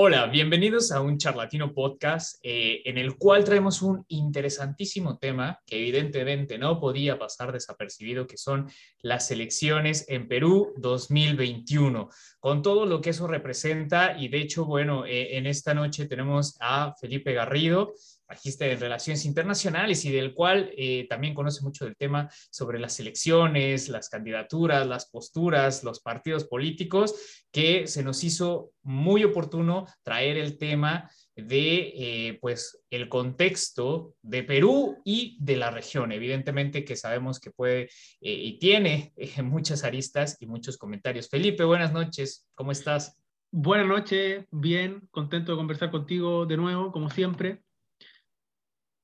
Hola, 0.00 0.26
bienvenidos 0.26 0.92
a 0.92 1.00
un 1.00 1.18
charlatino 1.18 1.74
podcast 1.74 2.38
eh, 2.44 2.82
en 2.84 2.98
el 2.98 3.16
cual 3.16 3.42
traemos 3.42 3.82
un 3.82 4.04
interesantísimo 4.06 5.18
tema 5.18 5.58
que 5.66 5.76
evidentemente 5.76 6.56
no 6.56 6.78
podía 6.78 7.18
pasar 7.18 7.50
desapercibido, 7.50 8.24
que 8.24 8.36
son 8.36 8.70
las 9.00 9.28
elecciones 9.32 10.04
en 10.06 10.28
Perú 10.28 10.72
2021, 10.76 12.10
con 12.38 12.62
todo 12.62 12.86
lo 12.86 13.00
que 13.00 13.10
eso 13.10 13.26
representa 13.26 14.16
y 14.16 14.28
de 14.28 14.38
hecho, 14.38 14.66
bueno, 14.66 15.04
eh, 15.04 15.36
en 15.36 15.46
esta 15.48 15.74
noche 15.74 16.06
tenemos 16.06 16.56
a 16.60 16.94
Felipe 17.00 17.32
Garrido, 17.32 17.92
magíster 18.28 18.70
en 18.70 18.80
Relaciones 18.80 19.24
Internacionales 19.24 20.04
y 20.04 20.12
del 20.12 20.34
cual 20.34 20.70
eh, 20.76 21.06
también 21.08 21.34
conoce 21.34 21.62
mucho 21.62 21.84
del 21.84 21.96
tema 21.96 22.28
sobre 22.50 22.78
las 22.78 23.00
elecciones, 23.00 23.88
las 23.88 24.08
candidaturas, 24.08 24.86
las 24.86 25.08
posturas, 25.08 25.82
los 25.82 26.00
partidos 26.00 26.44
políticos, 26.44 27.14
que 27.50 27.86
se 27.86 28.02
nos 28.02 28.22
hizo 28.24 28.72
muy 28.82 29.24
oportuno 29.24 29.86
traer 30.02 30.36
el 30.36 30.58
tema 30.58 31.10
de 31.34 31.92
eh, 31.94 32.38
pues 32.40 32.82
el 32.90 33.08
contexto 33.08 34.14
de 34.22 34.42
Perú 34.42 34.98
y 35.04 35.38
de 35.40 35.56
la 35.56 35.70
región. 35.70 36.12
Evidentemente 36.12 36.84
que 36.84 36.96
sabemos 36.96 37.40
que 37.40 37.50
puede 37.50 37.82
eh, 38.20 38.32
y 38.32 38.58
tiene 38.58 39.14
muchas 39.42 39.84
aristas 39.84 40.36
y 40.40 40.46
muchos 40.46 40.76
comentarios. 40.76 41.28
Felipe, 41.28 41.64
buenas 41.64 41.92
noches, 41.92 42.46
¿cómo 42.54 42.72
estás? 42.72 43.16
Buenas 43.50 43.86
noches, 43.86 44.44
bien, 44.50 45.08
contento 45.10 45.52
de 45.52 45.58
conversar 45.58 45.90
contigo 45.90 46.44
de 46.44 46.58
nuevo, 46.58 46.92
como 46.92 47.08
siempre. 47.08 47.62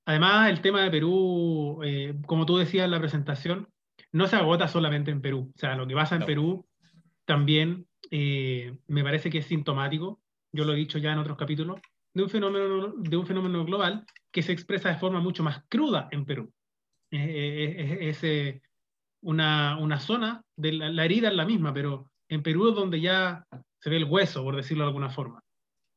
Además, 0.07 0.51
el 0.51 0.61
tema 0.61 0.83
de 0.83 0.91
Perú, 0.91 1.81
eh, 1.83 2.15
como 2.27 2.45
tú 2.45 2.57
decías 2.57 2.85
en 2.85 2.91
la 2.91 3.01
presentación, 3.01 3.69
no 4.13 4.27
se 4.27 4.37
agota 4.37 4.69
solamente 4.69 5.11
en 5.11 5.23
Perú. 5.23 5.51
O 5.55 5.59
sea, 5.59 5.75
lo 5.77 5.87
que 5.87 5.95
pasa 5.95 6.17
en 6.17 6.27
Perú 6.27 6.67
también 7.25 7.87
eh, 8.11 8.77
me 8.87 9.03
parece 9.03 9.31
que 9.31 9.39
es 9.39 9.47
sintomático, 9.47 10.21
yo 10.53 10.65
lo 10.65 10.75
he 10.75 10.77
dicho 10.77 10.99
ya 10.99 11.13
en 11.13 11.19
otros 11.19 11.37
capítulos, 11.37 11.81
de 12.13 12.23
un 12.23 12.31
fenómeno, 12.31 12.95
de 12.97 13.17
un 13.17 13.27
fenómeno 13.27 13.65
global 13.65 14.05
que 14.31 14.43
se 14.43 14.53
expresa 14.53 14.91
de 14.91 14.99
forma 14.99 15.21
mucho 15.21 15.43
más 15.43 15.65
cruda 15.69 16.09
en 16.11 16.25
Perú. 16.25 16.53
Es, 17.11 18.23
una, 19.23 19.79
una, 19.79 19.99
zona, 19.99 20.43
de 20.57 20.73
la, 20.73 20.91
la 20.91 21.05
herida 21.05 21.29
es 21.29 21.35
la 21.35 21.47
misma, 21.47 21.73
pero 21.73 22.11
en 22.29 22.43
Perú 22.43 22.69
es 22.69 22.75
donde 22.75 23.01
ya 23.01 23.47
se 23.81 23.91
ve 23.91 23.97
el 23.97 24.05
hueso, 24.05 24.43
por 24.43 24.57
decirlo 24.57 24.85
de 24.85 24.89
alguna 24.89 25.11
forma. 25.11 25.44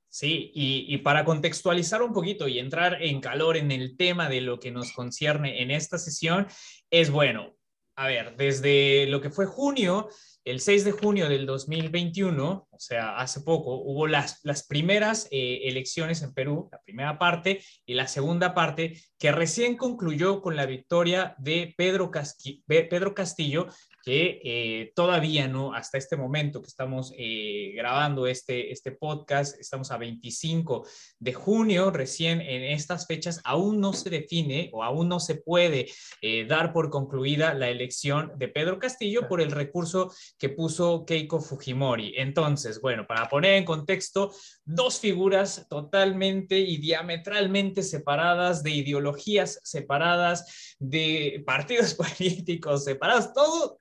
Sí, 0.09 0.51
y, 0.55 0.97
para 0.99 1.25
contextualizar 1.25 2.01
un 2.01 2.13
poquito 2.13 2.47
y 2.47 2.59
entrar 2.59 3.01
en 3.03 3.21
calor 3.21 3.57
en 3.57 3.71
el 3.71 3.97
tema 3.97 4.29
de 4.29 4.41
lo 4.41 4.59
que 4.59 4.71
nos 4.71 4.93
concierne 4.93 5.61
en 5.61 5.69
esta 5.69 5.97
sesión, 5.97 6.47
es 6.89 7.11
bueno, 7.11 7.55
a 7.95 8.07
ver, 8.07 8.35
desde 8.37 9.05
lo 9.07 9.21
que 9.21 9.29
fue 9.29 9.45
junio, 9.45 10.07
el 10.45 10.61
6 10.61 10.85
de 10.85 10.91
junio 10.93 11.27
del 11.27 11.45
2021, 11.45 12.67
o 12.71 12.79
sea, 12.79 13.17
hace 13.17 13.41
poco, 13.41 13.75
hubo 13.75 14.07
las, 14.07 14.39
las 14.43 14.65
primeras 14.65 15.27
eh, 15.29 15.61
elecciones 15.63 16.21
en 16.21 16.33
Perú, 16.33 16.69
la 16.71 16.81
primera 16.81 17.19
parte 17.19 17.61
y 17.85 17.95
la 17.95 18.07
segunda 18.07 18.53
parte, 18.53 19.01
que 19.19 19.31
recién 19.33 19.75
concluyó 19.75 20.41
con 20.41 20.55
la 20.55 20.65
victoria 20.65 21.35
de 21.37 21.75
Pedro 21.75 22.09
Castillo 22.11 23.67
que 24.07 24.39
eh, 24.41 24.93
todavía 24.95 25.49
no, 25.49 25.73
hasta 25.73 25.97
este 25.97 26.15
momento 26.15 26.61
que 26.61 26.69
estamos 26.69 27.11
eh, 27.17 27.73
grabando 27.75 28.25
este, 28.25 28.71
este 28.71 28.93
podcast, 28.93 29.59
estamos 29.59 29.91
a 29.91 29.97
25 29.97 30.87
de 31.19 31.33
junio, 31.33 31.91
recién 31.91 32.39
en 32.39 32.63
estas 32.63 33.05
fechas 33.05 33.41
aún 33.43 33.81
no 33.81 33.91
se 33.91 34.09
define 34.09 34.69
o 34.71 34.81
aún 34.81 35.09
no 35.09 35.19
se 35.19 35.35
puede 35.35 35.89
eh, 36.21 36.45
dar 36.45 36.71
por 36.71 36.89
concluida 36.89 37.53
la 37.53 37.67
elección 37.67 38.31
de 38.37 38.47
Pedro 38.47 38.79
Castillo 38.79 39.27
por 39.27 39.41
el 39.41 39.51
recurso 39.51 40.09
que 40.39 40.47
puso 40.47 41.03
Keiko 41.03 41.41
Fujimori. 41.41 42.13
Entonces, 42.15 42.79
bueno, 42.79 43.05
para 43.07 43.27
poner 43.27 43.55
en 43.55 43.65
contexto, 43.65 44.33
dos 44.63 45.01
figuras 45.01 45.67
totalmente 45.69 46.57
y 46.57 46.77
diametralmente 46.77 47.83
separadas, 47.83 48.63
de 48.63 48.71
ideologías 48.71 49.59
separadas, 49.65 50.76
de 50.79 51.43
partidos 51.45 51.93
políticos 52.19 52.83
separados, 52.83 53.33
todo 53.33 53.79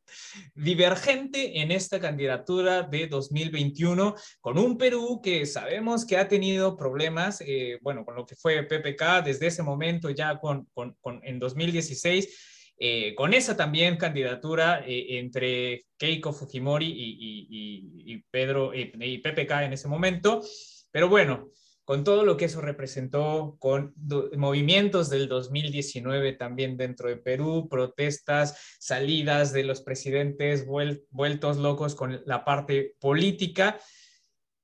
divergente 0.55 1.61
en 1.61 1.71
esta 1.71 2.01
candidatura 2.01 2.83
de 2.83 3.07
2021 3.07 4.15
con 4.41 4.59
un 4.59 4.79
Perú 4.79 5.21
que 5.23 5.47
sabemos 5.47 6.07
que 6.07 6.17
ha 6.17 6.29
tenido 6.29 6.77
problemas, 6.77 7.41
eh, 7.41 7.79
bueno, 7.83 8.05
con 8.05 8.17
lo 8.17 8.25
que 8.25 8.37
fue 8.37 8.63
PPK 8.63 9.23
desde 9.25 9.49
ese 9.49 9.63
momento 9.63 10.11
ya 10.11 10.39
con, 10.39 10.67
con, 10.75 10.97
en 11.23 11.39
2016. 11.39 12.53
Eh, 12.79 13.15
con 13.15 13.33
esa 13.33 13.57
también 13.57 13.97
candidatura 13.97 14.85
eh, 14.87 15.19
entre 15.19 15.87
Keiko 15.97 16.35
Fujimori 16.35 16.87
y, 16.87 17.47
y, 17.49 18.13
y 18.13 18.23
Pedro 18.31 18.75
y 18.75 19.19
PPK 19.19 19.51
en 19.63 19.73
ese 19.73 19.89
momento. 19.89 20.43
Pero 20.91 21.09
bueno, 21.09 21.51
con 21.87 22.03
todo 22.03 22.25
lo 22.25 22.37
que 22.37 22.47
eso 22.47 22.61
representó, 22.61 23.57
con 23.61 23.95
movimientos 24.37 25.09
del 25.09 25.29
2019 25.29 26.33
también 26.33 26.77
dentro 26.77 27.09
de 27.09 27.17
Perú, 27.17 27.69
protestas, 27.71 28.59
salidas 28.81 29.53
de 29.53 29.63
los 29.63 29.83
presidentes 29.83 30.67
vueltos 30.67 31.59
locos 31.59 31.95
con 31.95 32.23
la 32.27 32.45
parte 32.45 32.97
política. 32.99 33.79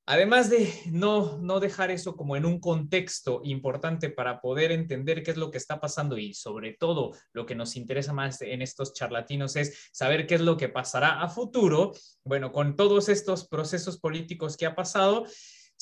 Además 0.04 0.50
de 0.50 0.68
no, 0.86 1.38
no 1.38 1.60
dejar 1.60 1.92
eso 1.92 2.16
como 2.16 2.34
en 2.34 2.44
un 2.44 2.58
contexto 2.58 3.40
importante 3.44 4.10
para 4.10 4.40
poder 4.40 4.72
entender 4.72 5.22
qué 5.22 5.30
es 5.30 5.36
lo 5.36 5.52
que 5.52 5.58
está 5.58 5.78
pasando 5.78 6.18
y 6.18 6.34
sobre 6.34 6.72
todo 6.72 7.12
lo 7.32 7.46
que 7.46 7.54
nos 7.54 7.76
interesa 7.76 8.12
más 8.12 8.42
en 8.42 8.62
estos 8.62 8.94
charlatinos 8.94 9.54
es 9.54 9.90
saber 9.92 10.26
qué 10.26 10.34
es 10.34 10.40
lo 10.40 10.56
que 10.56 10.68
pasará 10.68 11.22
a 11.22 11.28
futuro. 11.28 11.92
Bueno, 12.24 12.50
con 12.50 12.74
todos 12.74 13.08
estos 13.08 13.46
procesos 13.46 14.00
políticos 14.00 14.56
que 14.56 14.66
ha 14.66 14.74
pasado, 14.74 15.24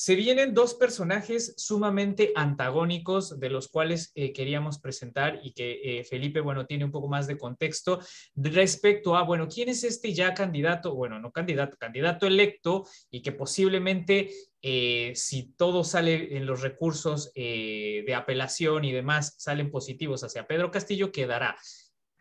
se 0.00 0.15
vienen 0.15 0.55
dos 0.55 0.72
personajes 0.72 1.53
sumamente 1.59 2.33
antagónicos 2.34 3.38
de 3.38 3.50
los 3.50 3.69
cuales 3.69 4.12
eh, 4.15 4.33
queríamos 4.33 4.78
presentar 4.78 5.41
y 5.43 5.53
que 5.53 5.99
eh, 6.00 6.05
Felipe, 6.05 6.41
bueno, 6.41 6.65
tiene 6.65 6.87
un 6.87 6.91
poco 6.91 7.06
más 7.06 7.27
de 7.27 7.37
contexto 7.37 8.00
respecto 8.34 9.15
a, 9.15 9.25
bueno, 9.25 9.47
¿quién 9.47 9.69
es 9.69 9.84
este 9.84 10.15
ya 10.15 10.33
candidato? 10.33 10.94
Bueno, 10.94 11.21
no 11.21 11.33
candidato, 11.33 11.77
candidato 11.77 12.27
electo 12.27 12.87
y 13.10 13.21
que 13.21 13.33
posiblemente 13.33 14.31
eh, 14.62 15.12
si 15.16 15.53
todo 15.53 15.84
sale 15.84 16.34
en 16.34 16.47
los 16.47 16.62
recursos 16.62 17.31
de 17.34 18.15
apelación 18.16 18.87
y 18.87 18.93
demás 18.93 19.34
salen 19.37 19.71
positivos 19.71 20.25
hacia 20.25 20.47
Pedro 20.47 20.71
Castillo, 20.71 21.12
quedará. 21.12 21.59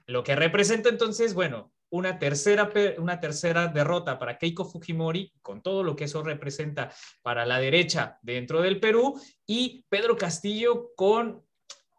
Lo 0.05 0.25
que 0.25 0.35
representa 0.35 0.89
entonces, 0.89 1.33
bueno, 1.33 1.71
una 1.91 2.19
tercera, 2.19 2.71
una 2.97 3.19
tercera 3.19 3.67
derrota 3.67 4.19
para 4.19 4.37
Keiko 4.37 4.65
Fujimori, 4.65 5.31
con 5.41 5.61
todo 5.61 5.83
lo 5.83 5.95
que 5.95 6.05
eso 6.05 6.21
representa 6.23 6.91
para 7.21 7.45
la 7.45 7.59
derecha 7.59 8.17
dentro 8.21 8.61
del 8.61 8.79
Perú, 8.79 9.19
y 9.45 9.85
Pedro 9.89 10.15
Castillo 10.15 10.91
con, 10.95 11.43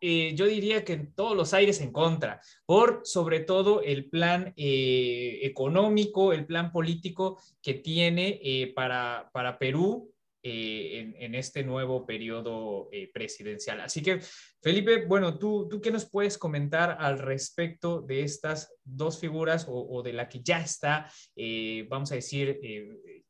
eh, 0.00 0.34
yo 0.34 0.46
diría 0.46 0.84
que 0.84 0.96
todos 0.96 1.36
los 1.36 1.52
aires 1.54 1.80
en 1.80 1.92
contra, 1.92 2.40
por 2.66 3.00
sobre 3.04 3.40
todo 3.40 3.82
el 3.82 4.08
plan 4.08 4.52
eh, 4.56 5.40
económico, 5.42 6.32
el 6.32 6.46
plan 6.46 6.72
político 6.72 7.40
que 7.60 7.74
tiene 7.74 8.40
eh, 8.42 8.72
para, 8.74 9.30
para 9.32 9.58
Perú 9.58 10.09
eh, 10.42 11.14
en, 11.18 11.34
este 11.34 11.62
nuevo 11.62 12.06
periodo 12.06 12.88
eh, 12.92 13.10
presidencial. 13.12 13.80
Así 13.82 14.02
que, 14.02 14.20
Felipe, 14.62 15.04
bueno, 15.04 15.38
¿tú, 15.38 15.68
¿tú 15.68 15.80
qué 15.80 15.90
nos 15.90 16.08
puedes 16.08 16.38
comentar 16.38 16.96
al 16.98 17.18
respecto 17.18 18.00
de 18.00 18.22
estas 18.22 18.72
dos 18.82 19.20
figuras 19.20 19.66
o, 19.68 20.02
de 20.02 20.14
la 20.14 20.28
que 20.28 20.40
ya 20.42 20.60
está, 20.60 21.10
eh, 21.36 21.86
vamos 21.90 22.10
a 22.12 22.14
decir, 22.14 22.58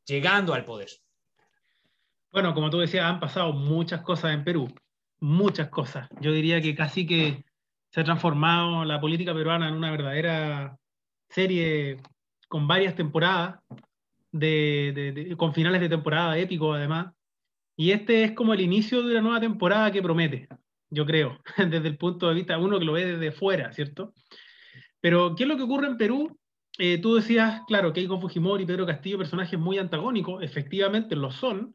llegando 0.06 0.54
al 0.54 0.64
poder? 0.64 0.88
Bueno, 2.30 2.54
como 2.54 2.70
tú 2.70 2.78
decías, 2.78 3.04
han 3.04 3.18
pasado 3.18 3.52
muchas 3.52 4.02
cosas 4.02 4.32
en 4.32 4.44
Perú, 4.44 4.72
muchas 5.18 5.68
cosas. 5.68 6.08
Yo 6.20 6.30
diría 6.30 6.60
que 6.60 6.76
casi 6.76 7.08
que 7.08 7.44
se 7.90 8.00
ha 8.00 8.04
transformado 8.04 8.84
la 8.84 9.00
política 9.00 9.34
peruana 9.34 9.68
en 9.68 9.74
una 9.74 9.90
verdadera 9.90 10.76
serie 11.28 11.96
con 12.46 12.68
varias 12.68 12.94
temporadas 12.94 13.60
de, 14.32 15.34
con 15.36 15.54
finales 15.54 15.80
de 15.80 15.88
temporada 15.88 16.38
épico 16.38 16.72
además. 16.72 17.14
Y 17.76 17.92
este 17.92 18.24
es 18.24 18.32
como 18.32 18.52
el 18.52 18.60
inicio 18.60 19.02
de 19.02 19.12
una 19.12 19.22
nueva 19.22 19.40
temporada 19.40 19.90
que 19.90 20.02
promete, 20.02 20.48
yo 20.90 21.06
creo, 21.06 21.38
desde 21.56 21.88
el 21.88 21.96
punto 21.96 22.28
de 22.28 22.34
vista 22.34 22.58
uno 22.58 22.78
que 22.78 22.84
lo 22.84 22.92
ve 22.92 23.06
desde 23.06 23.32
fuera, 23.32 23.72
¿cierto? 23.72 24.12
Pero, 25.00 25.34
¿qué 25.34 25.44
es 25.44 25.48
lo 25.48 25.56
que 25.56 25.62
ocurre 25.62 25.86
en 25.86 25.96
Perú? 25.96 26.38
Eh, 26.78 26.98
tú 26.98 27.14
decías, 27.14 27.62
claro, 27.66 27.92
Keiko 27.92 28.20
Fujimori 28.20 28.64
y 28.64 28.66
Pedro 28.66 28.86
Castillo, 28.86 29.18
personajes 29.18 29.58
muy 29.58 29.78
antagónicos, 29.78 30.42
efectivamente 30.42 31.16
lo 31.16 31.30
son, 31.30 31.74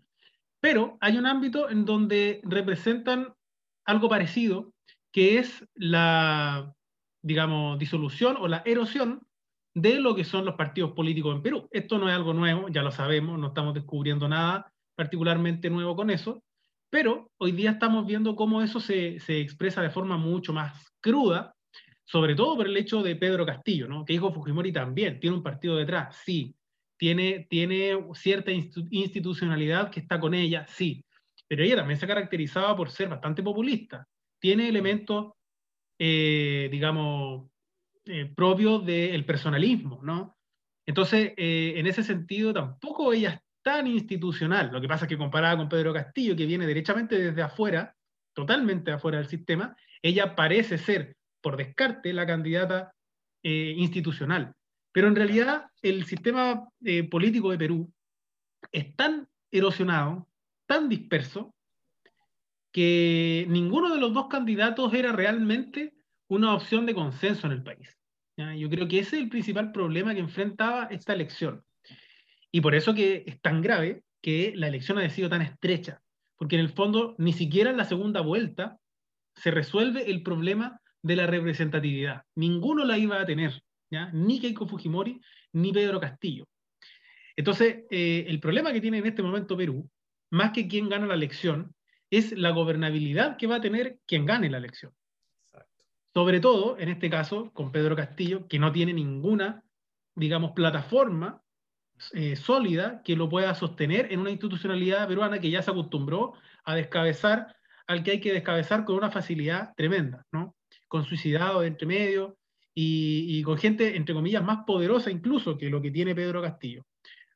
pero 0.60 0.98
hay 1.02 1.18
un 1.18 1.26
ámbito 1.26 1.70
en 1.70 1.86
donde 1.86 2.42
representan 2.44 3.34
algo 3.86 4.10
parecido, 4.10 4.74
que 5.12 5.38
es 5.38 5.66
la, 5.76 6.74
digamos, 7.22 7.78
disolución 7.78 8.38
o 8.40 8.48
la 8.48 8.62
erosión 8.66 9.22
de 9.76 10.00
lo 10.00 10.16
que 10.16 10.24
son 10.24 10.46
los 10.46 10.56
partidos 10.56 10.94
políticos 10.94 11.36
en 11.36 11.42
Perú. 11.44 11.68
Esto 11.70 12.00
no 12.00 12.10
es 12.10 12.16
algo 12.16 12.34
nuevo, 12.34 12.70
ya 12.70 12.82
lo 12.82 12.92
sabemos, 12.92 13.38
no 13.38 13.48
estamos 13.48 13.74
descubriendo 13.74 14.28
nada 14.28 14.72
particularmente 14.96 15.70
nuevo 15.70 15.96
con 15.96 16.10
eso, 16.10 16.42
pero 16.90 17.30
hoy 17.38 17.52
día 17.52 17.72
estamos 17.72 18.06
viendo 18.06 18.36
cómo 18.36 18.62
eso 18.62 18.80
se, 18.80 19.20
se 19.20 19.42
expresa 19.42 19.82
de 19.82 19.90
forma 19.90 20.16
mucho 20.16 20.54
más 20.54 20.94
cruda, 21.02 21.54
sobre 22.06 22.34
todo 22.34 22.56
por 22.56 22.68
el 22.68 22.78
hecho 22.78 23.04
de 23.04 23.18
Pedro 23.18 23.46
Castillo, 23.46 23.90
¿no? 23.90 24.06
que 24.06 24.14
dijo 24.14 24.32
Fujimori 24.32 24.72
también, 24.72 25.20
tiene 25.20 25.36
un 25.36 25.44
partido 25.44 25.76
detrás, 25.76 26.16
sí, 26.24 26.56
tiene, 26.98 27.46
tiene 27.50 28.00
cierta 28.14 28.52
institucionalidad 28.52 29.90
que 29.90 30.00
está 30.00 30.18
con 30.18 30.34
ella, 30.34 30.66
sí, 30.70 31.04
pero 31.48 31.64
ella 31.64 31.76
también 31.76 32.00
se 32.00 32.08
caracterizaba 32.08 32.76
por 32.76 32.90
ser 32.90 33.10
bastante 33.10 33.44
populista. 33.44 34.08
Tiene 34.40 34.70
elementos, 34.70 35.34
eh, 36.00 36.70
digamos, 36.72 37.50
eh, 38.06 38.32
propios 38.36 38.86
del 38.86 39.26
personalismo, 39.26 40.00
¿no? 40.04 40.38
Entonces, 40.86 41.34
eh, 41.38 41.74
en 41.78 41.88
ese 41.88 42.04
sentido, 42.04 42.54
tampoco 42.54 43.14
ella 43.14 43.32
es 43.32 43.40
tan 43.64 43.88
institucional. 43.88 44.72
Lo 44.72 44.80
que 44.80 44.88
pasa 44.88 45.06
es 45.06 45.10
que 45.10 45.18
comparada 45.18 45.58
con 45.58 45.70
Pedro 45.70 45.94
Castillo, 45.94 46.36
que 46.36 46.46
viene 46.46 46.68
derechamente 46.68 47.18
desde 47.18 47.42
afuera, 47.42 47.96
totalmente 48.34 48.92
afuera 48.92 49.18
del 49.18 49.28
sistema, 49.28 49.76
ella 50.02 50.36
parece 50.36 50.78
ser, 50.78 51.16
por 51.42 51.58
descarte, 51.58 52.14
la 52.14 52.28
candidata 52.28 52.92
institucional. 53.44 54.54
Pero 54.92 55.08
en 55.08 55.16
realidad 55.16 55.68
el 55.84 56.06
sistema 56.06 56.68
político 57.12 57.52
de 57.52 57.58
Perú 57.60 57.94
es 58.72 58.96
tan 58.96 59.28
erosionado, 59.52 60.28
tan 60.66 60.90
disperso, 60.90 61.54
que 62.72 63.46
ninguno 63.48 63.94
de 63.94 64.02
los 64.02 64.14
dos 64.14 64.28
candidatos 64.28 64.94
era 64.94 65.14
realmente 65.14 65.94
una 66.28 66.54
opción 66.54 66.86
de 66.86 66.96
consenso 66.96 67.48
en 67.48 67.54
el 67.54 67.64
país. 67.64 67.98
Yo 68.38 68.70
creo 68.70 68.88
que 68.88 69.00
ese 69.00 69.16
es 69.16 69.24
el 69.24 69.30
principal 69.30 69.72
problema 69.72 70.14
que 70.14 70.20
enfrentaba 70.20 70.86
esta 70.86 71.14
elección. 71.14 71.64
Y 72.52 72.62
por 72.62 72.76
eso 72.76 72.94
que 72.94 73.24
es 73.26 73.42
tan 73.42 73.62
grave 73.62 74.04
que 74.22 74.54
la 74.56 74.68
elección 74.68 74.98
haya 74.98 75.10
sido 75.10 75.30
tan 75.30 75.42
estrecha, 75.42 76.02
porque 76.38 76.56
en 76.56 76.62
el 76.62 76.70
fondo 76.70 77.16
ni 77.18 77.32
siquiera 77.32 77.70
en 77.70 77.78
la 77.78 77.86
segunda 77.86 78.22
vuelta 78.22 78.78
se 79.36 79.52
resuelve 79.52 80.10
el 80.10 80.24
problema 80.24 80.82
de 81.02 81.16
la 81.16 81.28
representatividad. 81.28 82.24
Ninguno 82.36 82.84
la 82.84 82.98
iba 82.98 83.22
a 83.22 83.26
tener, 83.26 83.62
ni 84.14 84.40
Keiko 84.40 84.68
Fujimori 84.68 85.22
ni 85.54 85.72
Pedro 85.72 86.00
Castillo. 86.00 86.46
Entonces, 87.36 87.84
eh, 87.92 88.26
el 88.28 88.40
problema 88.40 88.74
que 88.74 88.82
tiene 88.82 88.98
en 88.98 89.06
este 89.06 89.22
momento 89.22 89.58
Perú, 89.58 89.90
más 90.32 90.52
que 90.52 90.68
quien 90.68 90.90
gana 90.90 91.06
la 91.06 91.14
elección, 91.14 91.74
es 92.10 92.32
la 92.32 92.52
gobernabilidad 92.52 93.38
que 93.38 93.48
va 93.48 93.58
a 93.58 93.62
tener 93.62 94.00
quien 94.06 94.26
gane 94.26 94.50
la 94.50 94.58
elección. 94.58 94.94
Sobre 96.16 96.40
todo, 96.40 96.80
en 96.80 96.88
este 96.88 97.10
caso, 97.10 97.52
con 97.52 97.74
Pedro 97.74 97.94
Castillo, 97.94 98.48
que 98.48 98.58
no 98.58 98.72
tiene 98.72 98.94
ninguna, 98.94 99.66
digamos, 100.16 100.52
plataforma 100.52 101.42
eh, 102.14 102.38
sólida 102.38 103.02
que 103.04 103.18
lo 103.18 103.28
pueda 103.28 103.54
sostener 103.54 104.14
en 104.14 104.22
una 104.22 104.30
institucionalidad 104.30 105.10
peruana 105.10 105.40
que 105.40 105.52
ya 105.52 105.62
se 105.62 105.72
acostumbró 105.72 106.34
a 106.64 106.74
descabezar 106.76 107.54
al 107.88 108.02
que 108.02 108.12
hay 108.12 108.22
que 108.22 108.32
descabezar 108.32 108.86
con 108.86 108.96
una 108.96 109.12
facilidad 109.12 109.74
tremenda, 109.76 110.26
¿no? 110.32 110.56
Con 110.88 111.04
suicidados 111.04 111.66
entre 111.66 111.86
medio 111.86 112.38
y, 112.74 113.38
y 113.38 113.44
con 113.44 113.58
gente, 113.58 113.98
entre 113.98 114.16
comillas, 114.16 114.44
más 114.44 114.64
poderosa 114.66 115.12
incluso 115.12 115.58
que 115.58 115.70
lo 115.70 115.82
que 115.82 115.92
tiene 115.92 116.16
Pedro 116.16 116.42
Castillo. 116.42 116.86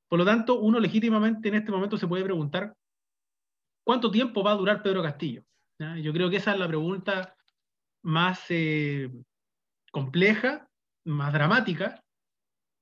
Por 0.07 0.19
lo 0.19 0.25
tanto, 0.25 0.57
uno 0.57 0.79
legítimamente 0.79 1.49
en 1.49 1.55
este 1.55 1.71
momento 1.71 1.97
se 1.97 2.07
puede 2.07 2.23
preguntar 2.23 2.73
cuánto 3.83 4.09
tiempo 4.09 4.41
va 4.41 4.53
a 4.53 4.55
durar 4.55 4.81
Pedro 4.81 5.03
Castillo. 5.03 5.43
Yo 6.01 6.13
creo 6.13 6.29
que 6.29 6.37
esa 6.37 6.53
es 6.53 6.59
la 6.59 6.67
pregunta 6.67 7.35
más 8.03 8.45
eh, 8.49 9.09
compleja, 9.91 10.67
más 11.05 11.33
dramática 11.33 12.01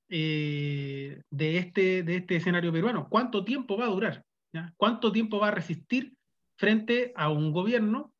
eh, 0.08 1.22
de, 1.30 1.58
este, 1.58 2.02
de 2.02 2.16
este 2.16 2.36
escenario 2.36 2.72
peruano. 2.72 3.08
¿Cuánto 3.08 3.44
tiempo 3.44 3.76
va 3.76 3.86
a 3.86 3.90
durar? 3.90 4.24
¿Cuánto 4.76 5.12
tiempo 5.12 5.38
va 5.38 5.48
a 5.48 5.52
resistir 5.52 6.14
frente 6.56 7.12
a 7.14 7.30
un 7.30 7.52
gobierno, 7.52 8.12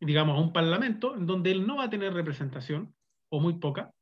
digamos, 0.00 0.36
a 0.36 0.40
un 0.40 0.52
parlamento, 0.52 1.16
en 1.16 1.26
donde 1.26 1.52
él 1.52 1.66
no 1.66 1.76
va 1.76 1.84
a 1.84 1.90
tener 1.90 2.12
representación, 2.12 2.94
o 3.30 3.40
muy 3.40 3.54
poca, 3.54 3.92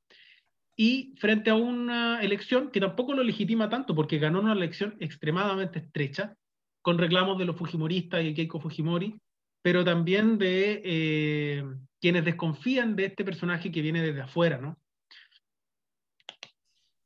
y 0.77 1.15
frente 1.19 1.51
a 1.51 1.55
una 1.55 2.23
elección 2.23 2.71
que 2.71 2.81
tampoco 2.81 3.13
lo 3.13 3.23
legitima 3.23 3.69
tanto, 3.69 3.95
porque 3.95 4.19
ganó 4.19 4.41
una 4.41 4.53
elección 4.53 4.97
extremadamente 5.01 5.81
estrecha, 5.81 6.35
con 6.83 6.99
reclamos 6.99 7.39
de 7.39 7.45
los 7.45 7.57
Fujimoristas 7.57 8.25
y 8.25 8.35
Keiko 8.35 8.61
Fujimori, 8.61 9.21
pero 9.69 9.85
también 9.85 10.39
de 10.39 10.81
eh, 10.83 11.63
quienes 12.01 12.25
desconfían 12.25 12.97
de 12.97 13.05
este 13.05 13.23
personaje 13.23 13.71
que 13.71 13.83
viene 13.83 14.01
desde 14.01 14.23
afuera, 14.23 14.57
¿no? 14.57 14.81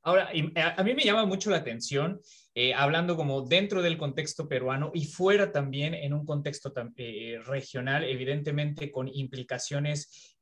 Ahora, 0.05 0.31
a 0.31 0.85
mí 0.85 0.95
me 0.95 1.03
llama 1.03 1.27
mucho 1.27 1.51
la 1.51 1.57
atención, 1.57 2.21
eh, 2.55 2.73
hablando 2.73 3.17
como 3.17 3.43
dentro 3.43 3.83
del 3.83 3.99
contexto 3.99 4.49
peruano 4.49 4.93
y 4.95 5.07
fuera 5.07 5.51
también 5.51 5.93
en 5.93 6.13
un 6.13 6.25
contexto 6.25 6.73
eh, 6.99 7.41
regional, 7.45 8.05
evidentemente 8.05 8.93
con 8.93 9.09
implicaciones 9.13 10.39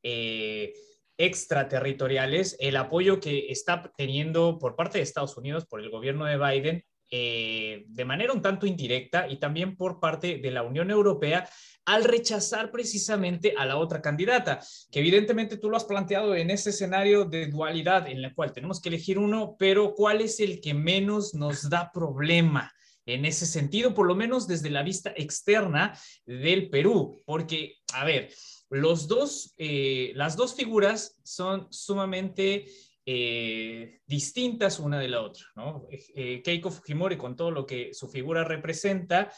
extraterritoriales, 1.17 2.55
el 2.61 2.77
apoyo 2.77 3.19
que 3.19 3.47
está 3.49 3.91
teniendo 3.97 4.59
por 4.59 4.77
parte 4.77 4.99
de 4.99 5.05
Estados 5.05 5.39
Unidos, 5.39 5.65
por 5.65 5.81
el 5.81 5.89
gobierno 5.89 6.27
de 6.27 6.37
Biden, 6.37 6.85
eh, 7.11 7.85
de 7.89 8.05
manera 8.05 8.33
un 8.33 8.43
tanto 8.43 8.67
indirecta 8.67 9.29
y 9.29 9.39
también 9.39 9.77
por 9.77 9.99
parte 9.99 10.39
de 10.39 10.51
la 10.51 10.63
Unión 10.63 10.91
Europea 10.91 11.49
al 11.85 12.05
rechazar 12.05 12.71
precisamente 12.71 13.55
a 13.57 13.67
la 13.67 13.79
otra 13.79 14.01
candidata, 14.01 14.61
que 14.93 15.01
evidentemente 15.01 15.57
tú 15.57 15.71
lo 15.71 15.77
has 15.77 15.85
planteado 15.85 16.37
en 16.37 16.51
ese 16.51 16.71
escenario 16.71 17.25
de 17.25 17.49
dualidad 17.49 18.07
en 18.07 18.19
el 18.19 18.35
cual 18.35 18.53
tenemos 18.53 18.81
que 18.81 18.91
elegir 18.91 19.19
uno, 19.19 19.57
pero 19.59 19.95
¿cuál 19.95 20.21
es 20.21 20.39
el 20.39 20.61
que 20.61 20.73
menos 20.73 21.35
nos 21.35 21.69
da 21.69 21.91
problema? 21.93 22.73
En 23.07 23.25
ese 23.25 23.45
sentido, 23.45 23.93
por 23.93 24.07
lo 24.07 24.15
menos 24.15 24.47
desde 24.47 24.71
la 24.71 24.85
vista 24.85 25.13
externa 25.17 25.99
del 26.27 26.71
Perú, 26.71 27.21
porque, 27.25 27.79
a 27.93 28.05
ver, 28.05 28.31
los 28.69 29.09
dos, 29.09 29.55
eh, 29.59 30.13
las 30.15 30.37
dos 30.37 30.55
figuras 30.55 31.17
son 31.25 31.67
sumamente 31.73 32.67
eh, 33.13 34.01
distintas 34.07 34.79
una 34.79 34.99
de 34.99 35.09
la 35.09 35.23
otra, 35.23 35.45
¿no? 35.57 35.87
Eh, 35.91 36.43
Keiko 36.43 36.71
Fujimori 36.71 37.17
con 37.17 37.37
todo 37.37 37.51
lo 37.51 37.67
que 37.67 37.93
su 37.93 38.09
figura 38.09 38.45
representa, 38.45 39.33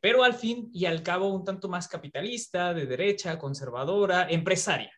pero 0.00 0.24
al 0.24 0.34
fin 0.34 0.68
y 0.72 0.86
al 0.86 1.02
cabo 1.02 1.32
un 1.32 1.44
tanto 1.44 1.68
más 1.68 1.88
capitalista, 1.88 2.74
de 2.74 2.86
derecha, 2.86 3.38
conservadora, 3.38 4.28
empresaria. 4.28 4.92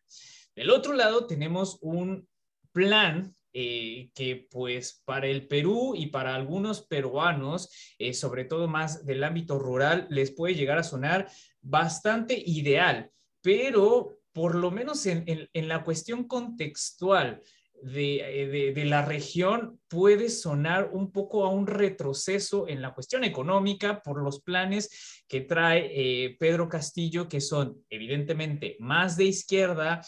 Del 0.54 0.70
otro 0.70 0.94
lado 0.94 1.26
tenemos 1.26 1.78
un 1.82 2.26
plan 2.72 3.34
que 3.52 4.48
pues 4.50 5.02
para 5.04 5.28
el 5.28 5.46
Perú 5.46 5.94
y 5.94 6.06
para 6.06 6.34
algunos 6.34 6.86
peruanos, 6.86 7.70
sobre 8.12 8.44
todo 8.44 8.66
más 8.66 9.04
del 9.04 9.22
ámbito 9.22 9.58
rural, 9.58 10.06
les 10.10 10.32
puede 10.32 10.54
llegar 10.54 10.78
a 10.78 10.82
sonar 10.82 11.28
bastante 11.60 12.42
ideal 12.44 13.12
pero 13.44 14.18
por 14.32 14.54
lo 14.54 14.70
menos 14.70 15.04
en, 15.04 15.48
la 15.52 15.84
cuestión 15.84 16.24
contextual 16.24 17.42
eh, 17.86 18.72
de, 18.74 18.84
la 18.86 19.04
región 19.04 19.78
puede 19.88 20.30
sonar 20.30 20.90
un 20.92 21.12
poco 21.12 21.44
a 21.44 21.50
un 21.50 21.66
retroceso 21.66 22.66
en 22.66 22.80
la 22.80 22.94
cuestión 22.94 23.24
económica 23.24 24.00
por 24.00 24.22
los 24.22 24.40
planes 24.40 25.24
que 25.28 25.42
trae 25.42 25.90
eh, 25.92 26.36
Pedro 26.38 26.68
Castillo, 26.68 27.28
que 27.28 27.40
son 27.40 27.76
evidentemente 27.90 28.76
más 28.80 29.16
de 29.16 29.24
izquierda, 29.24 30.00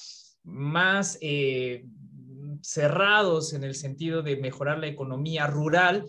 más 0.42 1.18
eh, 1.20 1.84
cerrados 2.62 3.52
en 3.52 3.64
el 3.64 3.74
sentido 3.74 4.22
de 4.22 4.36
mejorar 4.36 4.78
la 4.78 4.86
economía 4.86 5.46
rural 5.46 6.06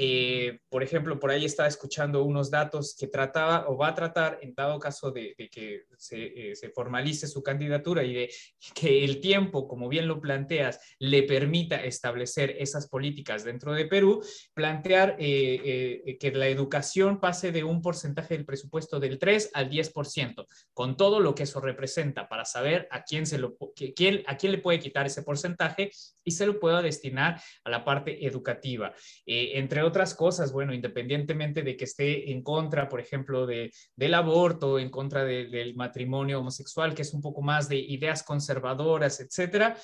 eh, 0.00 0.60
por 0.68 0.84
ejemplo, 0.84 1.18
por 1.18 1.32
ahí 1.32 1.44
estaba 1.44 1.68
escuchando 1.68 2.22
unos 2.22 2.52
datos 2.52 2.94
que 2.96 3.08
trataba 3.08 3.68
o 3.68 3.76
va 3.76 3.88
a 3.88 3.94
tratar, 3.96 4.38
en 4.42 4.54
dado 4.54 4.78
caso 4.78 5.10
de, 5.10 5.34
que 5.50 5.86
se, 5.96 6.50
eh, 6.50 6.54
se, 6.54 6.70
formalice 6.70 7.26
su 7.26 7.42
candidatura 7.42 8.04
y 8.04 8.14
de 8.14 8.30
que 8.74 9.04
el 9.04 9.20
tiempo, 9.20 9.66
como 9.66 9.88
bien 9.88 10.06
lo 10.06 10.20
planteas, 10.20 10.78
le 11.00 11.24
permita 11.24 11.82
establecer 11.82 12.54
esas 12.60 12.86
políticas 12.86 13.42
dentro 13.42 13.72
de 13.72 13.86
Perú, 13.86 14.22
plantear 14.54 15.16
eh, 15.18 16.16
que 16.20 16.30
la 16.30 16.46
educación 16.46 17.18
pase 17.18 17.50
de 17.50 17.64
un 17.64 17.82
porcentaje 17.82 18.34
del 18.34 18.46
presupuesto 18.46 19.00
del 19.00 19.18
3 19.18 19.50
al 19.54 19.68
10%, 19.68 20.46
con 20.74 20.96
todo 20.96 21.18
lo 21.18 21.34
que 21.34 21.42
eso 21.42 21.60
representa, 21.60 22.28
para 22.28 22.44
saber 22.44 22.86
a 22.92 23.02
quién, 23.02 23.26
se 23.26 23.38
lo, 23.38 23.56
quién, 23.74 24.22
a 24.28 24.36
quién 24.36 24.52
le 24.52 24.58
puede 24.58 24.78
quitar 24.78 25.06
ese 25.06 25.24
porcentaje 25.24 25.90
y 26.22 26.30
se 26.30 26.46
lo 26.46 26.60
pueda 26.60 26.82
destinar 26.82 27.42
a 27.64 27.70
la 27.70 27.84
parte 27.84 28.24
educativa. 28.24 28.94
entre 29.26 29.87
otras 29.88 30.14
cosas, 30.14 30.52
bueno, 30.52 30.72
independientemente 30.72 31.62
de 31.62 31.76
que 31.76 31.84
esté 31.84 32.30
en 32.30 32.42
contra, 32.42 32.88
por 32.88 33.00
ejemplo, 33.00 33.46
de, 33.46 33.72
del 33.96 34.14
aborto, 34.14 34.78
en 34.78 34.90
contra 34.90 35.24
del 35.24 35.74
matrimonio 35.74 36.40
homosexual, 36.40 36.94
que 36.94 37.02
es 37.02 37.12
un 37.12 37.20
poco 37.20 37.42
más 37.42 37.68
de 37.68 37.76
ideas 37.76 38.22
conservadoras, 38.22 39.20
etcétera, 39.20 39.76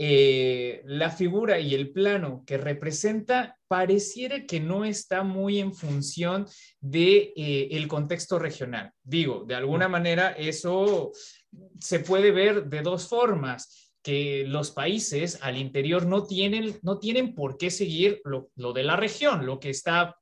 eh, 0.00 0.80
la 0.84 1.10
figura 1.10 1.58
y 1.58 1.74
el 1.74 1.90
plano 1.90 2.44
que 2.46 2.56
representa 2.56 3.58
pareciera 3.66 4.46
que 4.46 4.60
no 4.60 4.84
está 4.84 5.24
muy 5.24 5.58
en 5.58 5.74
función 5.74 6.46
de 6.80 7.32
eh, 7.34 7.68
el 7.72 7.88
contexto 7.88 8.38
regional. 8.38 8.92
Digo, 9.02 9.44
de 9.44 9.56
alguna 9.56 9.88
manera 9.88 10.30
eso 10.30 11.10
se 11.80 11.98
puede 11.98 12.30
ver 12.30 12.66
de 12.66 12.82
dos 12.82 13.08
formas 13.08 13.87
que 14.08 14.44
los 14.46 14.70
países 14.70 15.38
al 15.42 15.58
interior 15.58 16.06
no 16.06 16.24
tienen, 16.24 16.78
no 16.80 16.98
tienen 16.98 17.34
por 17.34 17.58
qué 17.58 17.70
seguir 17.70 18.22
lo, 18.24 18.72
de 18.72 18.82
la 18.82 18.96
región, 18.96 19.44
lo 19.44 19.60
que 19.60 19.68
está 19.68 20.16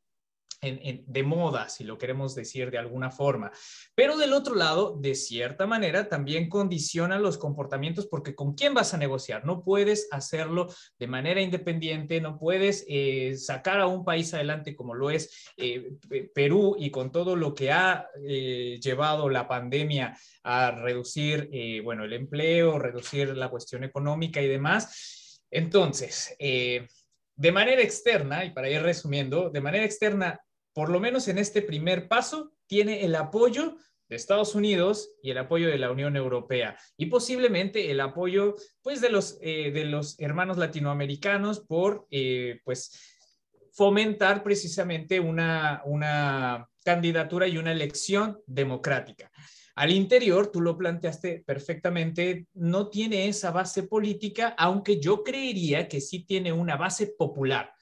de 0.73 1.23
moda, 1.23 1.68
si 1.68 1.85
lo 1.85 1.99
queremos 1.99 2.35
decir 2.35 2.70
de 2.70 2.78
alguna 2.78 3.11
forma. 3.11 3.50
Pero 3.94 4.16
del 4.16 4.32
otro 4.32 4.54
lado, 4.54 4.96
de 4.99 5.14
cierta 5.14 5.66
manera, 5.66 6.08
también 6.08 6.49
condiciona 6.49 7.18
los 7.18 7.38
comportamientos 7.38 8.06
porque 8.06 8.35
con 8.35 8.54
quién 8.54 8.75
vas 8.75 8.94
a 8.94 8.99
negociar. 8.99 9.44
No 9.44 9.62
puedes 9.62 10.08
hacerlo 10.11 10.68
de 10.99 11.06
manera 11.06 11.40
independiente, 11.40 12.20
no 12.20 12.38
puedes 12.38 12.85
eh, 12.88 13.37
sacar 13.37 13.80
a 13.80 13.87
un 13.87 14.04
país 14.04 14.32
adelante 14.35 14.75
como 14.75 14.94
lo 14.94 15.11
es 15.11 15.52
eh, 15.56 15.92
Perú 16.35 16.76
y 16.78 16.90
con 16.90 17.12
todo 17.12 17.37
lo 17.37 17.54
que 17.54 17.73
ha 17.73 18.08
eh, 18.26 18.78
llevado 18.82 19.28
la 19.28 19.49
pandemia 19.49 20.16
a 20.42 20.70
reducir, 20.70 21.50
bueno, 21.82 22.04
el 22.04 22.12
empleo, 22.12 22.78
reducir 22.78 23.37
la 23.37 23.49
cuestión 23.49 23.85
económica 23.85 24.40
y 24.40 24.46
demás. 24.46 25.42
Entonces, 25.50 26.37
de 27.37 27.52
manera 27.52 27.82
externa, 27.82 28.44
y 28.44 28.50
para 28.50 28.70
ir 28.70 28.82
resumiendo, 28.82 29.50
de 29.50 29.61
manera 29.61 29.85
externa 29.85 30.40
por 30.76 30.90
lo 30.90 31.00
menos 31.00 31.26
en 31.28 31.38
este 31.38 31.62
primer 31.62 32.06
paso, 32.06 32.52
tiene 32.66 33.06
el 33.06 33.14
apoyo 33.14 33.78
de 34.11 34.16
Estados 34.16 34.54
Unidos 34.54 35.09
y 35.23 35.30
el 35.30 35.38
apoyo 35.38 35.68
de 35.68 35.78
la 35.78 35.90
Unión 35.90 36.16
Europea 36.16 36.76
y 36.99 37.06
posiblemente 37.06 37.90
el 37.90 37.99
apoyo 37.99 38.56
pues 38.83 39.00
de 39.00 39.09
los, 39.09 39.38
eh, 39.40 39.71
de 39.71 39.87
los 39.87 40.21
hermanos 40.21 40.59
latinoamericanos 40.59 41.61
por 41.61 42.06
eh, 42.11 42.61
pues 42.62 42.92
fomentar 43.73 44.42
precisamente 44.42 45.18
una, 45.18 45.80
una 45.87 46.68
candidatura 46.85 47.49
y 47.49 47.56
una 47.56 47.73
elección 47.73 48.38
democrática. 48.47 49.33
Al 49.76 49.92
interior, 49.92 50.52
tú 50.52 50.61
lo 50.61 50.76
planteaste 50.76 51.42
perfectamente, 51.47 52.49
no 52.52 52.90
tiene 52.90 53.28
esa 53.28 53.50
base 53.50 53.85
política, 53.85 54.54
aunque 54.59 55.00
yo 55.00 55.25
creería 55.25 55.88
que 55.88 56.02
sí 56.02 56.26
tiene 56.26 56.52
una 56.52 56.76
base 56.76 57.14
popular 57.18 57.73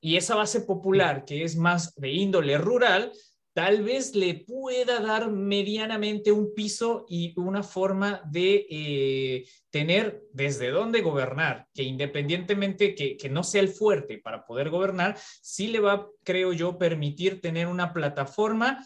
y 0.00 0.16
esa 0.16 0.34
base 0.34 0.60
popular 0.60 1.24
que 1.24 1.44
es 1.44 1.56
más 1.56 1.94
de 1.94 2.10
índole 2.10 2.58
rural, 2.58 3.12
tal 3.56 3.82
vez 3.82 4.14
le 4.14 4.44
pueda 4.46 5.00
dar 5.00 5.30
medianamente 5.30 6.30
un 6.30 6.52
piso 6.54 7.06
y 7.08 7.32
una 7.40 7.62
forma 7.62 8.20
de 8.30 8.66
eh, 8.68 9.48
tener 9.70 10.24
desde 10.30 10.70
dónde 10.70 11.00
gobernar, 11.00 11.66
que 11.72 11.82
independientemente 11.82 12.94
que, 12.94 13.28
no 13.30 13.42
sea 13.42 13.62
el 13.62 13.68
fuerte 13.68 14.18
para 14.18 14.44
poder 14.44 14.68
gobernar, 14.68 15.16
sí 15.40 15.68
le 15.68 15.80
va, 15.80 16.06
creo 16.22 16.52
yo, 16.52 16.76
permitir 16.76 17.40
tener 17.40 17.66
una 17.66 17.94
plataforma 17.94 18.84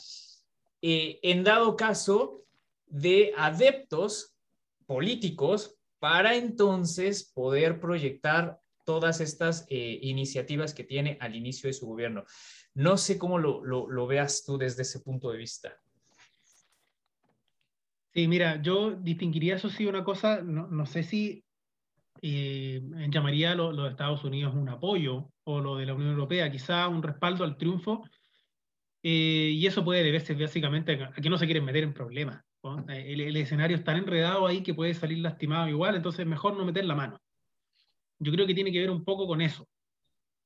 eh, 0.83 1.19
en 1.25 1.43
dado 1.43 1.77
caso 1.77 2.45
de 2.87 3.33
adeptos 3.37 4.37
políticos 4.87 5.77
para 5.99 6.37
entonces 6.37 7.33
poder 7.35 7.81
proyectar 7.81 8.61
todas 8.91 9.21
estas 9.21 9.67
eh, 9.71 10.01
iniciativas 10.03 10.75
que 10.75 10.83
tiene 10.83 11.17
al 11.21 11.37
inicio 11.37 11.69
de 11.69 11.75
su 11.75 11.87
gobierno. 11.87 12.25
No 12.75 12.97
sé 12.97 13.19
cómo 13.19 13.39
lo, 13.39 14.07
veas 14.09 14.43
tú 14.45 14.59
desde 14.59 14.83
ese 14.83 14.99
punto 14.99 15.31
de 15.31 15.39
vista. 15.39 15.81
Sí, 18.13 18.27
mira, 18.27 18.61
yo 18.61 18.91
distinguiría 18.91 19.55
eso 19.55 19.71
sí 19.71 19.87
una 19.87 20.03
cosa, 20.03 20.43
no, 20.43 20.87
sé 20.87 21.05
si 21.05 21.45
eh, 22.21 22.83
llamaría 23.11 23.55
lo, 23.55 23.71
lo, 23.71 23.85
de 23.85 23.91
Estados 23.91 24.25
Unidos 24.25 24.57
un 24.57 24.69
apoyo 24.69 25.31
o 25.45 25.61
lo 25.61 25.77
de 25.77 25.87
la 25.87 25.95
Unión 25.95 26.11
Europea, 26.11 26.51
quizá 26.51 26.89
un 26.89 27.05
respaldo 27.05 27.45
al 27.45 27.57
triunfo, 27.57 28.03
eh, 29.05 29.53
y 29.55 29.65
eso 29.69 29.85
puede 29.85 30.03
deberse 30.03 30.35
básicamente 30.35 31.01
a 31.01 31.13
que 31.13 31.31
no 31.31 31.39
se 31.39 31.45
quieren 31.45 31.65
meter 31.65 31.85
en 31.85 31.95
problemas. 31.95 32.43
El, 32.89 33.21
el, 33.21 33.37
escenario 33.37 33.77
es 33.77 33.85
tan 33.85 33.99
enredado 33.99 34.49
ahí 34.49 34.65
que 34.65 34.75
puede 34.75 34.95
salir 34.95 35.19
lastimado 35.19 35.69
igual, 35.69 35.95
entonces 35.95 36.27
mejor 36.27 36.57
no 36.57 36.65
meter 36.65 36.85
la 36.87 36.97
mano. 36.97 37.21
Yo 38.21 38.33
creo 38.33 38.47
que 38.47 38.55
tiene 38.55 38.71
que 38.71 38.81
ver 38.81 38.91
un 38.91 39.05
poco 39.05 39.27
con 39.27 39.41
eso. 39.41 39.67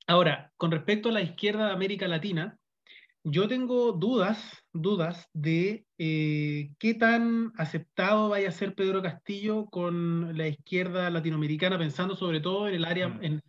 Ahora, 0.07 0.53
con 0.57 0.71
respecto 0.71 1.09
a 1.09 1.13
la 1.13 1.23
izquierda 1.23 1.67
de 1.67 1.73
América 1.73 2.07
Latina, 2.09 2.59
yo 3.25 3.49
tengo 3.49 3.93
dudas, 3.93 4.63
dudas 4.73 5.29
de 5.33 5.87
eh, 5.97 6.71
qué 6.79 6.95
tan 6.95 7.53
aceptado 7.57 8.29
vaya 8.29 8.51
a 8.51 8.53
ser 8.53 8.75
Pedro 8.75 9.03
Castillo 9.03 9.67
con 9.67 10.37
la 10.37 10.47
izquierda 10.47 11.09
latinoamericana, 11.09 11.79
pensando 11.79 12.17
sobre 12.17 12.41
todo 12.41 12.69
en 12.69 12.75
el 12.75 12.85
área, 12.85 13.09
mm. 13.09 13.25
en, 13.25 13.43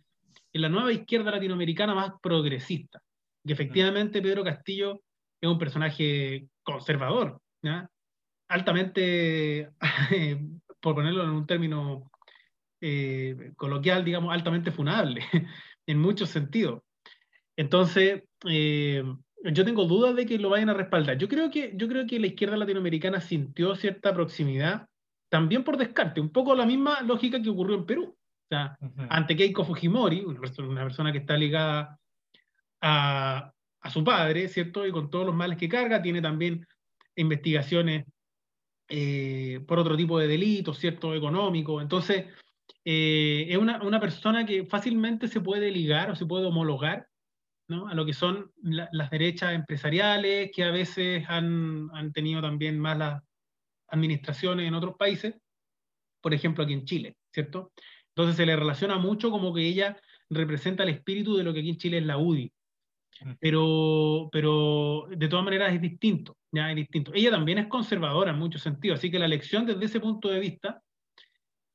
la 0.54 0.70
nueva 0.70 0.92
izquierda 0.92 1.30
latinoamericana 1.30 1.94
más 1.94 2.12
progresista. 2.22 3.02
Que 3.44 3.52
efectivamente 3.52 4.22
Pedro 4.22 4.42
Castillo 4.42 5.02
es 5.40 5.48
un 5.48 5.58
personaje 5.58 6.48
conservador, 6.62 7.38
altamente, 8.48 9.70
por 10.80 10.94
ponerlo 10.94 11.22
en 11.22 11.30
un 11.30 11.46
término 11.46 12.10
eh, 12.80 13.52
coloquial, 13.56 14.04
digamos, 14.04 14.32
altamente 14.32 14.70
funable 14.70 15.22
en 15.86 15.98
muchos 15.98 16.30
sentidos. 16.30 16.82
Entonces, 17.56 18.24
eh, 18.48 19.02
yo 19.44 19.64
tengo 19.64 19.84
dudas 19.84 20.14
de 20.14 20.26
que 20.26 20.38
lo 20.38 20.50
vayan 20.50 20.70
a 20.70 20.74
respaldar. 20.74 21.18
Yo 21.18 21.28
creo, 21.28 21.50
que, 21.50 21.72
yo 21.74 21.88
creo 21.88 22.06
que 22.06 22.18
la 22.18 22.26
izquierda 22.26 22.56
latinoamericana 22.56 23.20
sintió 23.20 23.74
cierta 23.76 24.12
proximidad, 24.12 24.88
también 25.28 25.64
por 25.64 25.76
descarte, 25.76 26.20
un 26.20 26.30
poco 26.30 26.54
la 26.54 26.66
misma 26.66 27.00
lógica 27.02 27.40
que 27.40 27.50
ocurrió 27.50 27.76
en 27.76 27.86
Perú. 27.86 28.04
O 28.14 28.48
sea, 28.48 28.78
ante 29.08 29.34
Keiko 29.34 29.64
Fujimori, 29.64 30.24
una 30.24 30.82
persona 30.84 31.10
que 31.10 31.18
está 31.18 31.36
ligada 31.36 31.98
a, 32.80 33.52
a, 33.80 33.90
su 33.90 34.04
padre, 34.04 34.48
¿cierto? 34.48 34.86
Y 34.86 34.92
con 34.92 35.10
todos 35.10 35.26
los 35.26 35.34
males 35.34 35.58
que 35.58 35.68
carga, 35.68 36.00
tiene 36.00 36.22
también 36.22 36.64
investigaciones 37.16 38.04
eh, 38.88 39.60
por 39.66 39.78
otro 39.78 39.96
tipo 39.96 40.18
de 40.18 40.28
delitos, 40.28 40.78
¿cierto? 40.78 41.14
Económicos. 41.14 41.82
Entonces, 41.82 42.26
eh, 42.88 43.46
es 43.48 43.58
una, 43.58 43.82
una, 43.82 43.98
persona 43.98 44.46
que 44.46 44.64
fácilmente 44.64 45.26
se 45.26 45.40
puede 45.40 45.72
ligar 45.72 46.08
o 46.08 46.14
se 46.14 46.24
puede 46.24 46.46
homologar 46.46 47.08
¿no? 47.68 47.88
a 47.88 47.94
lo 47.94 48.06
que 48.06 48.12
son 48.12 48.52
las 48.62 49.10
derechas 49.10 49.54
empresariales, 49.54 50.52
que 50.54 50.62
a 50.62 50.70
veces 50.70 51.24
han, 51.26 51.90
han 51.92 52.12
tenido 52.12 52.40
también 52.40 52.78
malas 52.78 53.24
administraciones 53.88 54.68
en 54.68 54.74
otros 54.74 54.94
países, 54.96 55.34
por 56.20 56.32
ejemplo 56.32 56.62
aquí 56.62 56.74
en 56.74 56.84
Chile, 56.84 57.16
¿cierto? 57.32 57.72
Entonces 58.10 58.36
se 58.36 58.46
le 58.46 58.54
relaciona 58.54 58.98
mucho 58.98 59.32
como 59.32 59.52
que 59.52 59.66
ella 59.66 60.00
representa 60.30 60.84
el 60.84 60.90
espíritu 60.90 61.36
de 61.36 61.42
lo 61.42 61.52
que 61.52 61.60
aquí 61.60 61.70
en 61.70 61.78
Chile 61.78 61.98
es 61.98 62.06
la 62.06 62.18
UDI. 62.18 62.52
Pero, 63.40 64.28
pero 64.30 65.08
de 65.10 65.26
todas 65.26 65.44
maneras 65.44 65.74
es 65.74 65.80
distinto, 65.80 66.36
ya 66.52 66.70
es 66.70 66.76
distinto. 66.76 67.10
Ella 67.14 67.32
también 67.32 67.58
es 67.58 67.66
conservadora 67.66 68.30
en 68.30 68.38
muchos 68.38 68.62
sentidos, 68.62 69.00
así 69.00 69.10
que 69.10 69.18
la 69.18 69.24
elección 69.24 69.66
desde 69.66 69.86
ese 69.86 69.98
punto 69.98 70.28
de 70.28 70.38
vista 70.38 70.82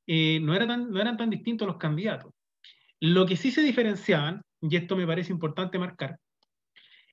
eh, 0.06 0.40
no, 0.40 0.54
no 0.76 1.00
eran 1.00 1.16
tan 1.16 1.30
distintos 1.30 1.66
los 1.66 1.76
candidatos. 1.76 2.32
Lo 3.00 3.26
que 3.26 3.36
sí 3.36 3.50
se 3.50 3.62
diferenciaban, 3.62 4.42
y 4.60 4.76
esto 4.76 4.96
me 4.96 5.06
parece 5.06 5.32
importante 5.32 5.78
marcar, 5.78 6.18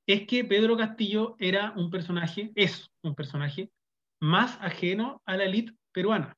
es 0.05 0.25
que 0.27 0.43
Pedro 0.43 0.77
Castillo 0.77 1.35
era 1.39 1.73
un 1.75 1.89
personaje, 1.89 2.51
es 2.55 2.89
un 3.03 3.15
personaje 3.15 3.71
más 4.21 4.57
ajeno 4.61 5.21
a 5.25 5.37
la 5.37 5.45
élite 5.45 5.73
peruana, 5.91 6.35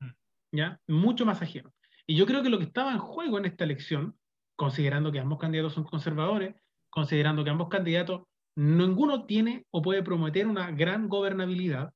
mm. 0.00 0.10
¿ya? 0.52 0.80
Mucho 0.88 1.26
más 1.26 1.42
ajeno. 1.42 1.72
Y 2.06 2.16
yo 2.16 2.26
creo 2.26 2.42
que 2.42 2.48
lo 2.48 2.58
que 2.58 2.64
estaba 2.64 2.92
en 2.92 2.98
juego 2.98 3.38
en 3.38 3.44
esta 3.44 3.64
elección, 3.64 4.16
considerando 4.56 5.12
que 5.12 5.20
ambos 5.20 5.38
candidatos 5.38 5.74
son 5.74 5.84
conservadores, 5.84 6.54
considerando 6.90 7.44
que 7.44 7.50
ambos 7.50 7.68
candidatos, 7.68 8.22
ninguno 8.56 9.26
tiene 9.26 9.64
o 9.70 9.82
puede 9.82 10.02
prometer 10.02 10.46
una 10.46 10.70
gran 10.72 11.08
gobernabilidad, 11.08 11.92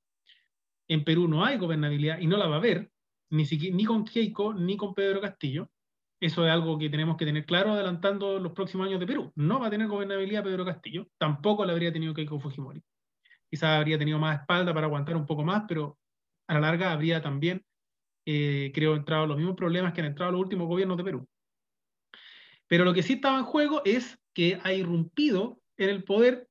en 0.89 1.03
Perú 1.03 1.27
no 1.27 1.45
hay 1.45 1.57
gobernabilidad 1.57 2.21
y 2.21 2.27
no 2.27 2.37
la 2.37 2.47
va 2.47 2.57
a 2.57 2.59
haber, 2.59 2.92
ni, 3.33 3.85
con 3.85 4.05
Keiko 4.05 4.53
ni 4.55 4.77
con 4.77 4.95
Pedro 4.95 5.21
Castillo. 5.21 5.71
Eso 6.21 6.47
es 6.47 6.53
algo 6.53 6.79
que 6.79 6.89
tenemos 6.89 7.17
que 7.17 7.25
tener 7.25 7.45
claro 7.45 7.73
adelantando 7.73 8.39
los 8.39 8.53
próximos 8.53 8.87
años 8.87 9.01
de 9.01 9.07
Perú. 9.07 9.33
No 9.35 9.59
va 9.59 9.67
a 9.67 9.71
tener 9.71 9.89
gobernabilidad 9.89 10.45
Pedro 10.45 10.65
Castillo, 10.65 11.09
tampoco 11.19 11.65
la 11.65 11.73
habría 11.73 11.93
tenido 11.93 12.15
Keiko 12.15 12.39
Fujimori. 12.39 12.83
Quizás 13.51 13.79
habría 13.79 13.99
tenido 13.99 14.19
más 14.19 14.41
espalda 14.41 14.73
para 14.73 14.87
aguantar 14.87 15.17
un 15.17 15.27
poco 15.27 15.43
más, 15.43 15.65
pero 15.67 15.99
a 16.47 16.55
la 16.55 16.61
larga 16.61 16.93
habría 16.93 17.21
también, 17.21 17.65
eh, 18.27 18.71
creo, 18.73 18.95
entrado 18.95 19.27
los 19.27 19.37
mismos 19.37 19.57
problemas 19.57 19.93
que 19.93 20.01
han 20.01 20.09
entrado 20.09 20.33
los 20.33 20.41
últimos 20.41 20.69
gobiernos 20.69 20.97
de 20.97 21.05
Perú. 21.05 21.29
Pero 22.69 22.85
lo 22.85 22.95
que 22.95 23.03
sí 23.03 23.15
estaba 23.15 23.39
en 23.39 23.45
juego 23.45 23.83
es 23.85 24.19
que 24.33 24.61
ha 24.63 24.73
irrumpido 24.73 25.61
en 25.77 25.91
el 25.91 26.05
poder 26.05 26.49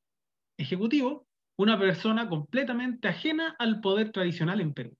ejecutivo 0.58 1.28
una 1.58 1.80
persona 1.80 2.28
completamente 2.28 3.08
ajena 3.08 3.56
al 3.58 3.82
poder 3.82 4.12
tradicional 4.12 4.62
en 4.62 4.74
Perú. 4.74 4.98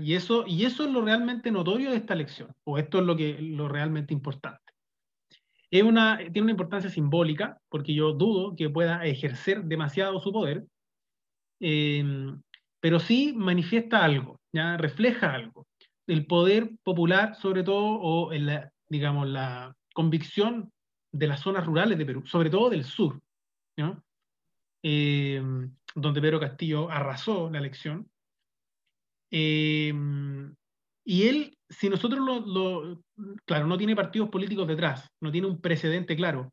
Y, 0.00 0.14
eso, 0.14 0.44
y 0.46 0.64
eso 0.64 0.84
es 0.84 0.90
lo 0.90 1.02
realmente 1.02 1.50
notorio 1.50 1.90
de 1.90 1.96
esta 1.96 2.14
elección, 2.14 2.54
o 2.64 2.78
esto 2.78 3.00
es 3.00 3.04
lo, 3.04 3.16
que, 3.16 3.36
lo 3.40 3.68
realmente 3.68 4.14
importante. 4.14 4.72
Es 5.70 5.82
una, 5.82 6.18
tiene 6.18 6.42
una 6.42 6.50
importancia 6.52 6.88
simbólica, 6.88 7.58
porque 7.68 7.92
yo 7.92 8.12
dudo 8.12 8.54
que 8.54 8.70
pueda 8.70 9.04
ejercer 9.04 9.64
demasiado 9.64 10.20
su 10.20 10.30
poder, 10.30 10.64
em, 11.60 12.40
pero 12.80 13.00
sí 13.00 13.32
manifiesta 13.36 14.04
algo, 14.04 14.40
¿ya? 14.52 14.76
refleja 14.76 15.32
algo. 15.32 15.66
El 16.06 16.26
poder 16.26 16.70
popular, 16.84 17.34
sobre 17.34 17.62
todo, 17.64 17.98
o 18.00 18.30
digamos, 18.88 19.28
la 19.28 19.74
convicción 19.94 20.70
de 21.12 21.26
las 21.26 21.40
zonas 21.40 21.66
rurales 21.66 21.98
de 21.98 22.06
Perú, 22.06 22.26
sobre 22.26 22.50
todo 22.50 22.70
del 22.70 22.84
sur, 22.84 23.20
em, 24.84 25.74
donde 25.94 26.20
Pedro 26.20 26.38
Castillo 26.38 26.90
arrasó 26.90 27.50
la 27.50 27.58
elección, 27.58 28.11
Em, 29.34 30.54
y 31.04 31.26
él, 31.26 31.58
si 31.70 31.88
nosotros 31.88 32.20
lo, 32.20 33.02
claro, 33.46 33.66
no 33.66 33.78
tiene 33.78 33.96
partidos 33.96 34.28
políticos 34.28 34.68
detrás, 34.68 35.10
no 35.20 35.32
tiene 35.32 35.46
un 35.46 35.58
precedente 35.58 36.14
claro, 36.14 36.52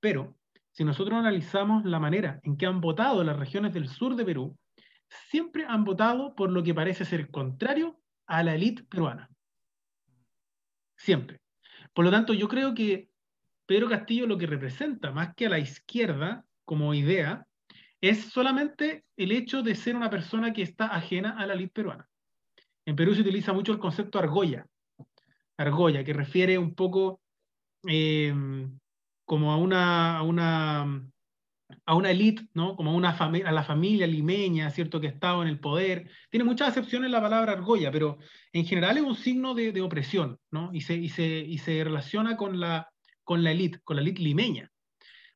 pero 0.00 0.36
si 0.70 0.84
nosotros 0.84 1.18
analizamos 1.18 1.84
la 1.84 1.98
manera 1.98 2.38
en 2.44 2.56
que 2.56 2.66
han 2.66 2.80
votado 2.80 3.24
las 3.24 3.36
regiones 3.36 3.74
del 3.74 3.88
sur 3.88 4.14
de 4.14 4.24
Perú, 4.24 4.56
siempre 5.28 5.64
han 5.66 5.84
votado 5.84 6.36
por 6.36 6.50
lo 6.50 6.62
que 6.62 6.72
parece 6.72 7.04
ser 7.04 7.30
contrario 7.30 8.00
a 8.26 8.44
la 8.44 8.54
élite 8.54 8.84
peruana. 8.84 9.28
Siempre. 10.96 11.40
Por 11.92 12.04
lo 12.04 12.12
tanto, 12.12 12.32
yo 12.32 12.48
creo 12.48 12.74
que 12.74 13.10
Pedro 13.66 13.88
Castillo 13.88 14.26
lo 14.26 14.38
que 14.38 14.46
representa, 14.46 15.10
más 15.10 15.34
que 15.34 15.46
a 15.46 15.50
la 15.50 15.58
izquierda 15.58 16.44
como 16.64 16.94
idea, 16.94 17.46
es 18.08 18.24
solamente 18.26 19.04
el 19.16 19.32
hecho 19.32 19.62
de 19.62 19.74
ser 19.74 19.96
una 19.96 20.10
persona 20.10 20.52
que 20.52 20.62
está 20.62 20.86
ajena 20.86 21.36
a 21.38 21.46
la 21.46 21.54
élite 21.54 21.72
peruana. 21.72 22.08
En 22.84 22.96
Perú 22.96 23.14
se 23.14 23.22
utiliza 23.22 23.52
mucho 23.52 23.72
el 23.72 23.78
concepto 23.78 24.18
argolla, 24.18 24.66
argolla, 25.56 26.04
que 26.04 26.12
refiere 26.12 26.58
un 26.58 26.74
poco 26.74 27.22
eh, 27.86 28.34
como 29.24 29.52
a 29.52 29.56
una, 29.56 30.18
a 30.18 30.22
una, 30.22 31.02
a 31.86 31.94
una 31.94 32.10
elite, 32.10 32.46
¿no? 32.52 32.76
como 32.76 32.90
a, 32.90 32.94
una 32.94 33.10
a 33.10 33.52
la 33.52 33.64
familia 33.64 34.06
limeña, 34.06 34.70
¿cierto? 34.70 35.00
que 35.00 35.06
ha 35.06 35.10
estado 35.10 35.40
en 35.42 35.48
el 35.48 35.58
poder. 35.58 36.10
Tiene 36.28 36.44
muchas 36.44 36.68
acepciones 36.68 37.10
la 37.10 37.22
palabra 37.22 37.52
argolla, 37.52 37.90
pero 37.90 38.18
en 38.52 38.66
general 38.66 38.98
es 38.98 39.04
un 39.04 39.16
signo 39.16 39.54
de, 39.54 39.72
de 39.72 39.80
opresión, 39.80 40.38
¿no? 40.50 40.70
y, 40.74 40.82
se, 40.82 40.94
y, 40.94 41.08
se, 41.08 41.24
y 41.24 41.56
se 41.56 41.82
relaciona 41.82 42.36
con 42.36 42.60
la, 42.60 42.90
con 43.22 43.42
la 43.42 43.52
elite, 43.52 43.80
con 43.82 43.96
la 43.96 44.02
elite 44.02 44.20
limeña. 44.20 44.70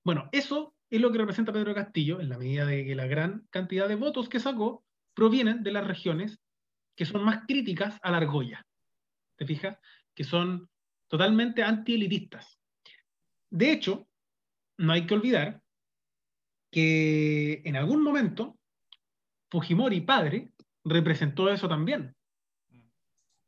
Bueno, 0.05 0.29
eso 0.33 0.75
es 0.91 1.01
lo 1.01 1.13
que 1.13 1.19
representa 1.19 1.53
Pedro 1.53 1.75
Castillo, 1.75 2.21
en 2.21 2.29
la 2.29 2.39
medida 2.39 2.65
de 2.65 2.85
que 2.85 2.95
la 2.95 3.07
gran 3.07 3.47
cantidad 3.51 3.89
de 3.89 3.95
votos 3.95 4.29
que 4.29 4.41
sacó 4.41 4.85
provienen 5.15 5.63
de 5.63 5.73
las 5.73 5.87
regiones 5.87 6.39
que 6.97 7.05
son 7.05 7.25
más 7.25 7.45
críticas 7.47 7.99
a 8.03 8.11
la 8.11 8.19
argolla. 8.19 8.67
¿Te 9.37 9.47
fijas? 9.47 9.79
Que 10.15 10.25
son 10.25 10.69
totalmente 11.09 11.63
anti-elitistas. 11.63 12.59
De 13.51 13.73
hecho, 13.73 14.09
no 14.79 14.93
hay 14.93 15.07
que 15.07 15.15
olvidar 15.15 15.63
que 16.71 17.63
en 17.65 17.77
algún 17.77 18.03
momento 18.03 18.59
Fujimori 19.51 20.03
padre 20.03 20.53
representó 20.85 21.49
eso 21.51 21.69
también. 21.69 22.15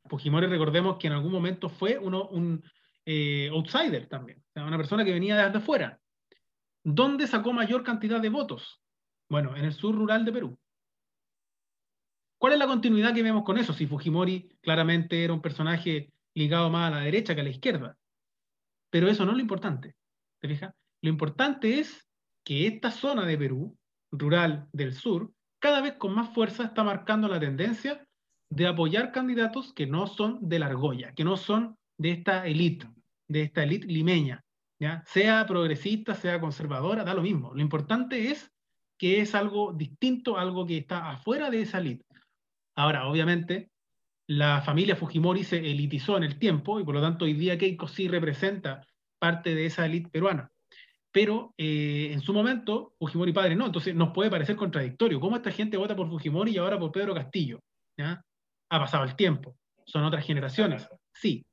Fujimori, 0.05 0.47
recordemos 0.47 0.97
que 0.97 1.07
en 1.07 1.13
algún 1.13 1.31
momento 1.31 1.69
fue 1.69 1.97
uno, 1.97 2.27
un 2.29 2.63
eh, 3.05 3.49
outsider 3.51 4.07
también, 4.07 4.43
una 4.55 4.77
persona 4.77 5.05
que 5.05 5.13
venía 5.13 5.37
desde 5.37 5.59
afuera. 5.59 6.00
¿Dónde 6.83 7.27
sacó 7.27 7.53
mayor 7.53 7.83
cantidad 7.83 8.19
de 8.19 8.29
votos? 8.29 8.81
Bueno, 9.29 9.55
en 9.55 9.65
el 9.65 9.73
sur 9.73 9.95
rural 9.95 10.25
de 10.25 10.31
Perú. 10.31 10.59
¿Cuál 12.39 12.53
es 12.53 12.59
la 12.59 12.67
continuidad 12.67 13.13
que 13.13 13.21
vemos 13.21 13.43
con 13.43 13.57
eso? 13.57 13.71
Si 13.71 13.85
Fujimori 13.85 14.49
claramente 14.61 15.23
era 15.23 15.33
un 15.33 15.41
personaje 15.41 16.11
ligado 16.33 16.69
más 16.71 16.91
a 16.91 16.95
la 16.95 17.03
derecha 17.03 17.35
que 17.35 17.41
a 17.41 17.43
la 17.43 17.51
izquierda. 17.51 17.97
Pero 18.89 19.07
eso 19.09 19.25
no 19.25 19.31
es 19.31 19.37
lo 19.37 19.41
importante. 19.41 19.95
¿Te 20.39 20.47
fijas? 20.47 20.73
Lo 21.03 21.09
importante 21.09 21.79
es 21.79 22.07
que 22.43 22.65
esta 22.65 22.89
zona 22.89 23.25
de 23.25 23.37
Perú, 23.37 23.77
rural 24.11 24.67
del 24.73 24.93
sur, 24.93 25.31
cada 25.59 25.81
vez 25.81 25.93
con 25.93 26.15
más 26.15 26.33
fuerza 26.33 26.63
está 26.63 26.83
marcando 26.83 27.27
la 27.27 27.39
tendencia 27.39 28.03
de 28.49 28.67
apoyar 28.67 29.11
candidatos 29.11 29.71
que 29.73 29.85
no 29.85 30.07
son 30.07 30.39
de 30.41 30.59
la 30.59 30.65
argolla, 30.65 31.13
que 31.13 31.23
no 31.23 31.37
son 31.37 31.77
de 31.97 32.11
esta 32.11 32.45
élite, 32.47 32.89
de 33.27 33.43
esta 33.43 33.63
élite 33.63 33.87
limeña, 33.87 34.43
¿ya? 34.81 35.03
sea 35.05 35.45
progresista, 35.45 36.15
sea 36.15 36.41
conservadora, 36.41 37.03
da 37.03 37.13
lo 37.13 37.21
mismo. 37.21 37.53
Lo 37.53 37.61
importante 37.61 38.31
es 38.31 38.51
que 38.97 39.21
es 39.21 39.35
algo 39.35 39.73
distinto, 39.73 40.37
algo 40.37 40.65
que 40.65 40.77
está 40.77 41.11
afuera 41.11 41.49
de 41.49 41.61
esa 41.61 41.77
élite. 41.77 42.05
Ahora, 42.75 43.07
obviamente, 43.07 43.69
la 44.27 44.61
familia 44.61 44.95
Fujimori 44.95 45.43
se 45.43 45.57
elitizó 45.57 46.17
en 46.17 46.23
el 46.23 46.39
tiempo 46.39 46.79
y 46.79 46.83
por 46.83 46.95
lo 46.95 47.01
tanto 47.01 47.25
hoy 47.25 47.33
día 47.33 47.57
Keiko 47.57 47.87
sí 47.87 48.07
representa 48.07 48.85
parte 49.19 49.53
de 49.53 49.67
esa 49.67 49.85
élite 49.85 50.09
peruana. 50.09 50.49
Pero 51.11 51.53
eh, 51.57 52.09
en 52.11 52.21
su 52.21 52.33
momento, 52.33 52.95
Fujimori 52.97 53.33
padre 53.33 53.55
no, 53.55 53.67
entonces 53.67 53.93
nos 53.93 54.11
puede 54.11 54.31
parecer 54.31 54.55
contradictorio. 54.55 55.19
¿Cómo 55.19 55.35
esta 55.35 55.51
gente 55.51 55.77
vota 55.77 55.95
por 55.95 56.09
Fujimori 56.09 56.53
y 56.53 56.57
ahora 56.57 56.79
por 56.79 56.91
Pedro 56.91 57.13
Castillo? 57.13 57.59
¿Ya? 57.97 58.23
Ha 58.69 58.79
pasado 58.79 59.03
el 59.03 59.15
tiempo, 59.15 59.57
son 59.85 60.05
otras 60.05 60.25
generaciones, 60.25 60.87
sí. 61.13 61.45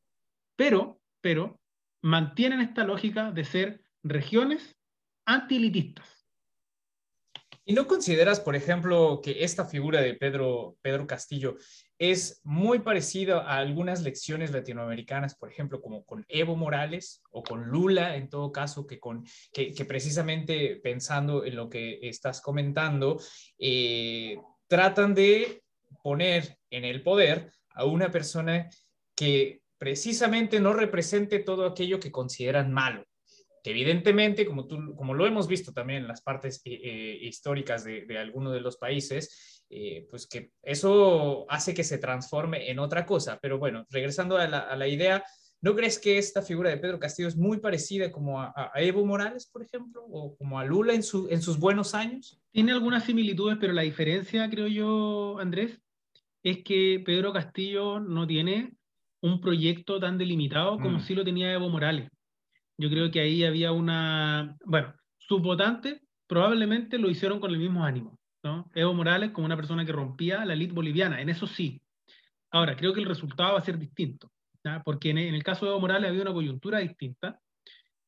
Pero, 0.57 1.01
pero, 1.21 1.59
mantienen 2.03 2.61
esta 2.61 2.85
lógica 2.85 3.31
de 3.31 3.45
ser 3.45 3.81
regiones 4.03 4.77
anti-elitistas. 5.25 6.19
¿Y 7.69 7.75
no 7.75 7.87
consideras, 7.87 8.41
por 8.41 8.57
ejemplo, 8.57 9.21
que 9.23 9.45
esta 9.45 9.67
figura 9.67 10.01
de 10.01 10.15
Pedro, 10.15 10.79
Pedro 10.81 11.07
Castillo 11.07 11.57
es 11.99 12.41
muy 12.43 12.79
parecida 12.79 13.43
a 13.43 13.59
algunas 13.59 14.01
lecciones 14.01 14.53
latinoamericanas, 14.53 15.35
por 15.35 15.51
ejemplo, 15.51 15.83
como 15.83 16.03
con 16.07 16.25
Evo 16.29 16.57
Morales 16.57 17.21
o 17.31 17.43
con 17.43 17.67
Lula, 17.67 18.17
en 18.17 18.31
todo 18.31 18.53
caso, 18.53 18.87
que, 18.87 18.99
con, 18.99 19.23
que, 19.53 19.85
precisamente 19.87 20.77
pensando 20.77 21.45
en 21.45 21.57
lo 21.57 21.69
que 21.69 21.99
estás 22.09 22.41
comentando, 22.41 23.21
eh, 23.59 24.39
tratan 24.67 25.13
de 25.13 25.63
poner 26.03 26.57
en 26.71 26.87
el 26.87 27.03
poder 27.03 27.53
a 27.69 27.85
una 27.85 28.11
persona 28.11 28.71
que 29.15 29.61
precisamente 29.79 30.61
no 30.61 30.73
represente 30.73 31.39
todo 31.39 31.67
aquello 31.67 32.01
que 32.01 32.13
consideran 32.13 32.73
malo 32.73 33.05
evidentemente, 33.69 34.47
como, 34.47 34.67
tú, 34.67 34.95
como 34.97 35.15
lo 35.15 35.27
hemos 35.27 35.47
visto 35.47 35.73
también 35.73 36.03
en 36.03 36.09
las 36.09 36.23
partes 36.23 36.61
eh, 36.65 36.81
eh, 36.83 37.19
históricas 37.23 37.85
de, 37.85 38.19
algunos 38.19 38.53
de 38.53 38.61
los 38.61 38.77
países, 38.77 39.65
eh, 39.71 40.07
pues 40.11 40.27
que 40.27 40.53
eso 40.63 41.47
hace 41.51 41.75
que 41.75 41.85
se 41.85 41.99
transforme 41.99 42.71
en 42.71 42.79
otra 42.79 43.05
cosa. 43.05 43.39
Pero 43.41 43.59
bueno, 43.59 43.87
regresando 43.91 44.37
a 44.37 44.47
la, 44.47 44.89
idea, 44.89 45.23
¿no 45.61 45.75
crees 45.75 45.99
que 45.99 46.19
esta 46.19 46.43
figura 46.43 46.71
de 46.71 46.79
Pedro 46.79 46.99
Castillo 46.99 47.29
es 47.29 47.37
muy 47.37 47.59
parecida 47.59 48.11
como 48.11 48.41
a, 48.41 48.73
Evo 48.77 49.05
Morales, 49.05 49.47
por 49.47 49.63
ejemplo, 49.63 50.05
o 50.11 50.37
como 50.37 50.59
a 50.59 50.65
Lula 50.65 50.95
en, 50.95 51.03
en 51.31 51.43
sus 51.43 51.59
buenos 51.59 51.95
años? 51.95 52.41
Tiene 52.51 52.73
algunas 52.73 53.05
similitudes, 53.05 53.59
pero 53.61 53.73
la 53.73 53.83
diferencia, 53.83 54.49
creo 54.49 54.67
yo, 54.67 55.39
Andrés, 55.39 55.79
es 56.43 56.63
que 56.63 57.03
Pedro 57.05 57.33
Castillo 57.33 58.01
no 58.01 58.27
tiene 58.27 58.73
un 59.21 59.41
proyecto 59.41 59.99
tan 59.99 60.19
delimitado 60.19 60.79
como 60.79 60.99
mm. 60.99 61.01
sí 61.01 61.15
lo 61.15 61.25
tenía 61.25 61.53
Evo 61.53 61.69
Morales. 61.69 62.11
Yo 62.79 62.89
creo 62.89 63.11
que 63.11 63.21
ahí 63.21 63.45
había 63.45 63.73
una, 63.73 64.57
bueno, 64.65 64.95
sus 65.19 65.43
votantes 65.43 66.01
probablemente 66.27 66.99
lo 66.99 67.11
hicieron 67.11 67.41
con 67.41 67.51
el 67.51 67.59
mismo 67.59 67.85
ánimo, 67.85 68.19
¿no? 68.45 68.71
Evo 68.75 68.95
Morales 68.95 69.33
como 69.33 69.47
una 69.47 69.57
persona 69.57 69.85
que 69.85 69.93
rompía 69.93 70.45
la 70.45 70.53
elite 70.53 70.75
boliviana, 70.75 71.21
en 71.21 71.29
eso 71.29 71.47
sí. 71.47 71.81
Ahora, 72.51 72.77
creo 72.77 72.95
que 72.95 73.01
el 73.01 73.07
resultado 73.07 73.55
va 73.55 73.59
a 73.59 73.65
ser 73.65 73.79
distinto, 73.79 74.31
porque 74.85 75.11
en 75.11 75.19
el 75.19 75.43
caso 75.43 75.65
de 75.65 75.73
Evo 75.73 75.81
Morales 75.81 76.11
había 76.11 76.23
una 76.23 76.33
coyuntura 76.33 76.79
distinta 76.79 77.41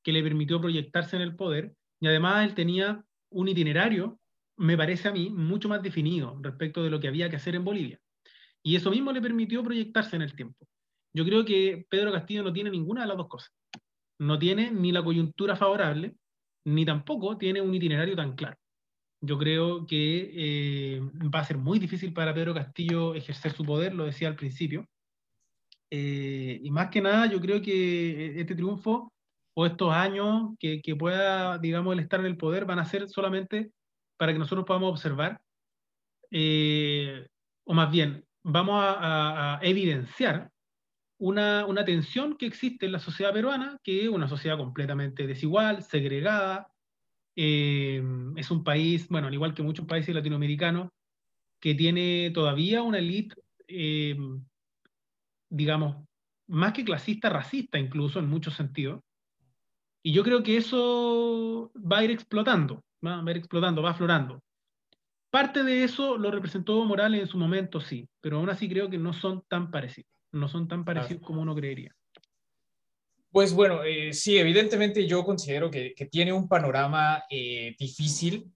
que 0.02 0.12
le 0.12 0.22
permitió 0.22 0.60
proyectarse 0.60 1.16
en 1.16 1.22
el 1.22 1.34
poder 1.34 1.72
y 2.00 2.06
además 2.06 2.46
él 2.46 2.54
tenía 2.54 3.04
un 3.30 3.48
itinerario, 3.48 4.18
me 4.56 4.76
parece 4.76 5.08
a 5.08 5.12
mí, 5.12 5.30
mucho 5.30 5.68
más 5.68 5.82
definido 5.82 6.38
respecto 6.42 6.82
de 6.82 6.90
lo 6.90 7.00
que 7.00 7.08
había 7.08 7.28
que 7.28 7.36
hacer 7.36 7.54
en 7.54 7.64
Bolivia. 7.64 7.98
Y 8.62 8.76
eso 8.76 8.90
mismo 8.90 9.12
le 9.12 9.22
permitió 9.22 9.62
proyectarse 9.62 10.16
en 10.16 10.22
el 10.22 10.34
tiempo. 10.34 10.66
Yo 11.14 11.24
creo 11.24 11.44
que 11.44 11.86
Pedro 11.88 12.12
Castillo 12.12 12.42
no 12.42 12.52
tiene 12.52 12.70
ninguna 12.70 13.02
de 13.02 13.08
las 13.08 13.16
dos 13.16 13.28
cosas 13.28 13.52
no 14.20 14.38
tiene 14.38 14.70
ni 14.70 14.92
la 14.92 15.02
coyuntura 15.02 15.56
favorable, 15.56 16.14
ni 16.66 16.84
tampoco 16.84 17.38
tiene 17.38 17.60
un 17.60 17.74
itinerario 17.74 18.14
tan 18.14 18.34
claro. 18.36 18.56
Yo 19.22 19.38
creo 19.38 19.86
que 19.86 20.30
eh, 20.34 21.00
va 21.34 21.40
a 21.40 21.44
ser 21.44 21.56
muy 21.58 21.78
difícil 21.78 22.12
para 22.12 22.34
Pedro 22.34 22.54
Castillo 22.54 23.14
ejercer 23.14 23.52
su 23.52 23.64
poder, 23.64 23.94
lo 23.94 24.04
decía 24.04 24.28
al 24.28 24.36
principio. 24.36 24.86
Eh, 25.90 26.60
y 26.62 26.70
más 26.70 26.90
que 26.90 27.00
nada, 27.00 27.26
yo 27.26 27.40
creo 27.40 27.62
que 27.62 28.38
este 28.40 28.54
triunfo 28.54 29.10
o 29.54 29.66
estos 29.66 29.92
años 29.92 30.54
que, 30.58 30.82
pueda, 30.98 31.58
digamos, 31.58 31.94
el 31.94 32.00
estar 32.00 32.20
en 32.20 32.26
el 32.26 32.36
poder 32.36 32.66
van 32.66 32.78
a 32.78 32.84
ser 32.84 33.08
solamente 33.08 33.72
para 34.18 34.32
que 34.32 34.38
nosotros 34.38 34.66
podamos 34.66 34.90
observar, 34.90 35.40
eh, 36.30 37.26
o 37.64 37.72
más 37.72 37.90
bien, 37.90 38.24
vamos 38.42 38.82
a 38.84 39.58
evidenciar 39.62 40.50
una, 41.20 41.66
una, 41.66 41.84
tensión 41.84 42.36
que 42.36 42.46
existe 42.46 42.86
en 42.86 42.92
la 42.92 42.98
sociedad 42.98 43.32
peruana, 43.32 43.78
que 43.84 44.04
es 44.04 44.08
una 44.08 44.26
sociedad 44.26 44.56
completamente 44.56 45.26
desigual, 45.26 45.82
segregada. 45.82 46.72
Eh, 47.36 48.02
es 48.36 48.50
un 48.50 48.64
país, 48.64 49.06
bueno, 49.08 49.28
al 49.28 49.34
igual 49.34 49.54
que 49.54 49.62
muchos 49.62 49.86
países 49.86 50.14
latinoamericanos, 50.14 50.88
que 51.60 51.74
tiene 51.74 52.30
todavía 52.32 52.82
una 52.82 52.98
élite, 52.98 53.36
eh, 53.68 54.16
digamos, 55.50 56.08
más 56.48 56.72
que 56.72 56.84
clasista, 56.84 57.28
racista 57.28 57.78
incluso 57.78 58.18
en 58.18 58.28
muchos 58.28 58.54
sentidos. 58.54 59.02
Y 60.02 60.12
yo 60.12 60.24
creo 60.24 60.42
que 60.42 60.56
eso 60.56 61.70
va 61.76 61.98
a 61.98 62.04
ir 62.04 62.10
explotando, 62.10 62.82
va 63.06 63.20
a 63.20 63.30
ir 63.30 63.36
explotando, 63.36 63.82
va 63.82 63.90
aflorando. 63.90 64.42
Parte 65.30 65.64
de 65.64 65.84
eso 65.84 66.16
lo 66.16 66.30
representó 66.30 66.82
Morales 66.86 67.20
en 67.20 67.26
su 67.28 67.36
momento, 67.36 67.80
sí, 67.82 68.08
pero 68.22 68.38
aún 68.38 68.48
así 68.48 68.70
creo 68.70 68.88
que 68.88 68.96
no 68.96 69.12
son 69.12 69.42
tan 69.48 69.70
parecidos 69.70 70.19
no 70.32 70.48
son 70.48 70.68
tan 70.68 70.84
parecidos 70.84 71.22
como 71.22 71.42
uno 71.42 71.54
creería. 71.54 71.94
Pues 73.32 73.52
bueno, 73.52 73.84
eh, 73.84 74.12
sí, 74.12 74.38
evidentemente 74.38 75.06
yo 75.06 75.24
considero 75.24 75.70
que, 75.70 75.94
tiene 76.10 76.32
un 76.32 76.48
panorama 76.48 77.22
eh, 77.30 77.76
difícil. 77.78 78.52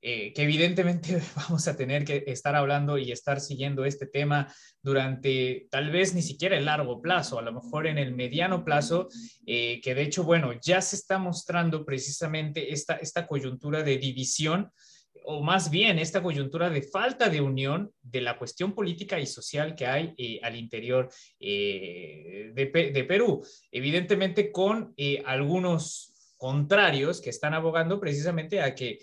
eh, 0.00 0.32
que 0.32 0.42
evidentemente 0.42 1.20
vamos 1.36 1.66
a 1.66 1.76
tener 1.76 2.04
que 2.04 2.22
estar 2.28 2.54
hablando 2.54 2.98
y 2.98 3.10
estar 3.10 3.40
siguiendo 3.40 3.84
este 3.84 4.06
tema 4.06 4.46
durante 4.80 5.66
tal 5.70 5.90
vez 5.90 6.14
ni 6.14 6.22
siquiera 6.22 6.56
el 6.56 6.66
largo 6.66 7.02
plazo, 7.02 7.40
a 7.40 7.42
lo 7.42 7.52
mejor 7.52 7.88
en 7.88 7.98
el 7.98 8.14
mediano 8.14 8.64
plazo, 8.64 9.08
que 9.44 9.94
de 9.96 10.02
hecho, 10.02 10.22
bueno, 10.22 10.52
ya 10.62 10.80
se 10.80 10.94
está 10.94 11.18
mostrando 11.18 11.84
precisamente 11.84 12.72
esta, 12.72 12.96
esta 12.96 13.26
coyuntura 13.26 13.82
de 13.82 13.98
división 13.98 14.70
o 15.26 15.42
más 15.42 15.70
bien 15.70 15.98
esta 15.98 16.22
coyuntura 16.22 16.70
de 16.70 16.82
falta 16.82 17.28
de 17.28 17.40
unión 17.40 17.92
de 18.00 18.20
la 18.20 18.38
cuestión 18.38 18.74
política 18.74 19.18
y 19.18 19.26
social 19.26 19.74
que 19.74 19.86
hay 19.86 20.14
eh, 20.16 20.40
al 20.42 20.56
interior 20.56 21.10
de, 21.38 22.52
de, 22.54 23.04
Perú. 23.04 23.44
Evidentemente 23.70 24.52
con 24.52 24.94
algunos 25.24 26.12
contrarios 26.36 27.20
que 27.20 27.30
están 27.30 27.54
abogando 27.54 27.98
precisamente 28.00 28.60
a 28.60 28.74
que 28.74 28.98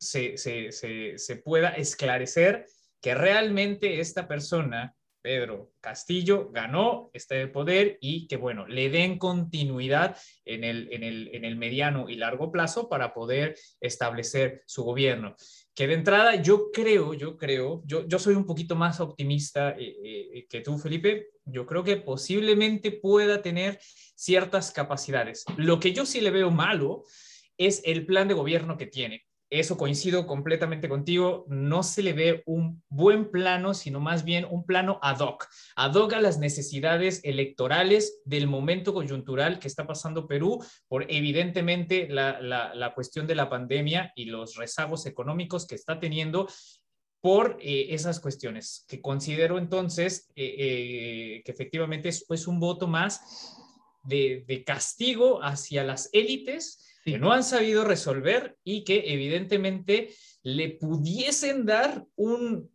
se, 0.00 1.36
pueda 1.44 1.70
esclarecer 1.70 2.66
que 3.00 3.14
realmente 3.14 4.00
esta 4.00 4.26
persona, 4.26 4.94
Pedro 5.22 5.72
Castillo, 5.80 6.50
ganó, 6.50 7.10
este 7.12 7.46
poder 7.48 7.98
y 8.00 8.26
que, 8.26 8.36
bueno, 8.36 8.66
le 8.66 8.90
den 8.90 9.18
continuidad 9.18 10.16
en 10.44 10.64
el, 10.64 10.88
en 10.92 11.44
el, 11.44 11.56
mediano 11.56 12.08
y 12.08 12.16
largo 12.16 12.50
plazo 12.50 12.88
para 12.88 13.12
poder 13.12 13.56
establecer 13.80 14.62
su 14.66 14.84
gobierno. 14.84 15.36
Que 15.74 15.86
de 15.86 15.94
entrada 15.94 16.36
yo 16.36 16.70
creo, 16.72 17.14
yo 17.14 17.36
creo, 17.36 17.82
yo, 17.84 18.06
yo 18.06 18.18
soy 18.18 18.34
un 18.34 18.46
poquito 18.46 18.76
más 18.76 19.00
optimista 19.00 19.70
eh, 19.78 19.96
eh, 20.04 20.46
que 20.48 20.60
tú, 20.60 20.78
Felipe, 20.78 21.28
yo 21.44 21.66
creo 21.66 21.84
que 21.84 21.96
posiblemente 21.96 22.92
pueda 22.92 23.42
tener 23.42 23.78
ciertas 24.14 24.70
capacidades. 24.72 25.44
Lo 25.56 25.80
que 25.80 25.92
yo 25.92 26.06
sí 26.06 26.20
le 26.20 26.30
veo 26.30 26.50
malo 26.50 27.04
es 27.58 27.82
el 27.84 28.06
plan 28.06 28.28
de 28.28 28.34
gobierno 28.34 28.76
que 28.76 28.86
tiene 28.86 29.29
eso 29.50 29.76
coincido 29.76 30.28
completamente 30.28 30.88
contigo, 30.88 31.44
no 31.48 31.82
se 31.82 32.02
le 32.02 32.12
ve 32.12 32.42
un 32.46 32.82
buen 32.88 33.32
plano, 33.32 33.74
sino 33.74 33.98
más 33.98 34.24
bien 34.24 34.46
un 34.48 34.64
plano 34.64 35.00
ad 35.02 35.18
hoc, 35.18 35.48
ad 35.74 35.94
hoc 35.94 36.12
a 36.12 36.20
las 36.20 36.38
necesidades 36.38 37.20
electorales 37.24 38.20
del 38.24 38.46
momento 38.46 38.94
coyuntural 38.94 39.58
que 39.58 39.66
está 39.66 39.88
pasando 39.88 40.28
Perú, 40.28 40.64
por 40.86 41.04
evidentemente 41.10 42.08
la, 42.08 42.92
cuestión 42.94 43.26
de 43.26 43.34
la 43.34 43.50
pandemia 43.50 44.12
y 44.14 44.26
los 44.26 44.54
rezagos 44.54 45.06
económicos 45.06 45.66
que 45.66 45.74
está 45.74 45.98
teniendo 45.98 46.46
por 47.20 47.58
eh, 47.60 47.88
esas 47.90 48.20
cuestiones, 48.20 48.84
que 48.88 49.02
considero 49.02 49.58
entonces 49.58 50.30
eh, 50.36 50.54
eh, 50.58 51.42
que 51.44 51.52
efectivamente 51.52 52.08
es, 52.08 52.24
es, 52.30 52.46
un 52.46 52.60
voto 52.60 52.86
más 52.86 53.56
de, 54.04 54.44
de 54.46 54.64
castigo 54.64 55.42
hacia 55.42 55.84
las 55.84 56.08
élites 56.12 56.89
que 57.04 57.18
no 57.18 57.32
han 57.32 57.44
sabido 57.44 57.84
resolver 57.84 58.56
y 58.64 58.84
que 58.84 59.12
evidentemente 59.12 60.10
le 60.42 60.70
pudiesen 60.70 61.66
dar 61.66 62.04
un, 62.16 62.70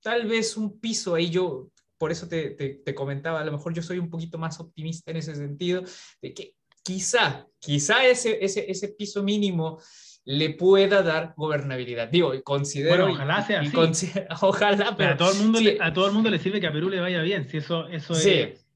tal 0.00 0.26
vez 0.26 0.56
un 0.56 0.78
piso 0.80 1.14
ahí. 1.14 1.30
Yo, 1.30 1.70
por 1.98 2.12
eso 2.12 2.28
te, 2.28 2.50
te, 2.50 2.94
comentaba, 2.94 3.40
a 3.40 3.44
lo 3.44 3.52
mejor 3.52 3.74
yo 3.74 3.82
soy 3.82 3.98
un 3.98 4.10
poquito 4.10 4.38
más 4.38 4.60
optimista 4.60 5.10
en 5.10 5.18
ese 5.18 5.34
sentido, 5.34 5.82
de 6.20 6.34
que 6.34 6.54
quizá, 6.82 7.46
quizá 7.58 8.06
ese, 8.06 8.44
ese, 8.44 8.70
ese 8.70 8.88
piso 8.88 9.22
mínimo 9.22 9.80
le 10.24 10.50
pueda 10.50 11.02
dar 11.02 11.34
gobernabilidad. 11.36 12.08
Digo, 12.08 12.32
considero... 12.42 13.04
Bueno, 13.04 13.14
ojalá 13.14 13.46
sea 13.46 13.60
así. 13.60 14.10
ojalá, 14.42 14.96
pero... 14.96 15.10
A 15.10 15.16
todo, 15.16 15.32
el 15.32 15.38
mundo 15.38 15.60
le, 15.60 15.78
a 15.80 15.92
todo 15.92 16.06
el 16.08 16.12
mundo 16.12 16.30
le 16.30 16.38
sirve 16.38 16.60
que 16.60 16.66
a 16.66 16.72
Perú 16.72 16.90
le 16.90 17.00
vaya 17.00 17.22
bien, 17.22 17.48
si 17.48 17.58
eso, 17.58 17.86
eso 17.88 18.14
es... 18.14 18.66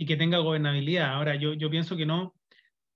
Y 0.00 0.06
que 0.06 0.16
tenga 0.16 0.38
gobernabilidad. 0.38 1.12
Ahora, 1.12 1.34
yo, 1.34 1.54
yo 1.54 1.70
pienso 1.70 1.96
que 1.96 2.06
no, 2.06 2.34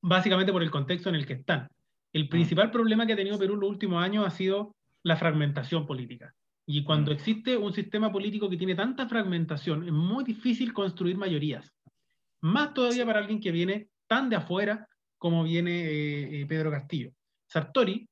básicamente 0.02 0.52
por 0.52 0.62
el 0.62 0.70
contexto 0.70 1.08
en 1.08 1.14
el 1.14 1.26
que 1.26 1.34
están. 1.34 1.68
El 2.12 2.28
principal 2.28 2.70
problema 2.70 3.06
que 3.06 3.14
ha 3.14 3.16
tenido 3.16 3.38
Perú 3.38 3.54
en 3.54 3.60
los 3.60 3.70
últimos 3.70 4.02
años 4.02 4.26
ha 4.26 4.30
sido 4.30 4.74
la 5.02 5.16
fragmentación 5.16 5.86
política. 5.86 6.34
Y 6.66 6.84
cuando 6.84 7.10
mm. 7.10 7.14
existe 7.14 7.56
un 7.56 7.72
sistema 7.72 8.12
político 8.12 8.50
que 8.50 8.56
tiene 8.56 8.74
tanta 8.74 9.08
fragmentación, 9.08 9.84
es 9.84 9.92
muy 9.92 10.24
difícil 10.24 10.72
construir 10.72 11.16
mayorías. 11.16 11.72
Más 12.42 12.74
todavía 12.74 13.06
para 13.06 13.20
alguien 13.20 13.40
que 13.40 13.52
viene 13.52 13.88
tan 14.06 14.28
de 14.28 14.36
afuera 14.36 14.86
como 15.16 15.44
viene 15.44 15.84
eh, 15.84 16.40
eh, 16.40 16.46
Pedro 16.46 16.70
Castillo. 16.70 17.12
Sartori, 17.46 18.08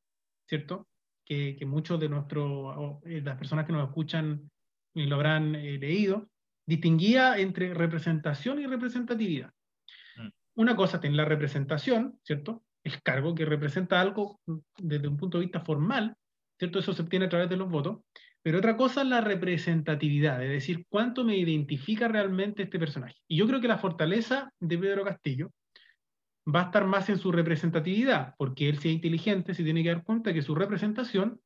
¿cierto? 0.46 0.87
Que, 1.24 1.57
muchos 1.64 2.00
de 2.00 2.09
nuestros, 2.09 2.98
eh, 3.05 3.20
las 3.24 3.37
personas 3.37 3.64
que 3.64 3.72
nos 3.72 3.88
escuchan 3.88 4.50
lo 4.94 5.14
habrán 5.14 5.53
leído, 5.53 6.29
distinguía 6.66 7.38
entre 7.38 7.72
representación 7.72 8.61
y 8.61 8.66
representatividad 8.66 9.53
una 10.61 10.77
cosa 10.77 11.01
tiene 11.01 11.16
la 11.16 11.25
representación, 11.25 12.18
¿cierto? 12.23 12.62
El 12.85 13.03
cargo 13.03 13.35
que 13.35 13.46
representa 13.46 13.99
algo 13.99 14.40
desde 14.77 15.09
un 15.09 15.16
punto 15.16 15.38
de 15.38 15.44
vista 15.44 15.61
formal, 15.61 16.14
¿cierto? 16.59 16.79
Eso 16.79 16.92
se 16.92 17.01
obtiene 17.01 17.25
a 17.25 17.29
través 17.31 17.49
de 17.49 17.57
los 17.57 17.70
votos. 17.70 18.01
Pero 18.42 18.59
otra 18.59 18.77
cosa 18.77 19.01
es 19.01 19.09
la 19.09 19.23
representatividad, 19.23 20.42
es 20.42 20.51
decir, 20.51 20.85
cuánto 20.90 21.25
me 21.25 21.37
identifica 21.37 22.09
realmente 22.09 22.62
este 22.62 22.79
personaje. 22.79 23.16
Y 23.27 23.38
yo 23.38 23.46
creo 23.46 23.61
que 23.61 23.68
la 23.68 23.79
fortaleza 23.79 24.53
de 24.61 24.77
Pedro 24.77 25.03
Castillo 25.03 25.51
va 26.46 26.62
a 26.62 26.64
estar 26.64 26.87
más 26.87 27.09
en 27.09 27.18
su 27.18 27.33
representatividad, 27.33 28.35
porque 28.37 28.68
él, 28.68 28.79
si 28.79 28.88
es 28.88 28.94
inteligente, 28.94 29.55
se 29.55 29.64
tiene 29.64 29.83
que 29.83 29.90
dar 29.90 30.05
cuenta 30.05 30.35
que 30.35 30.42
su 30.42 30.55
representación 30.55 31.40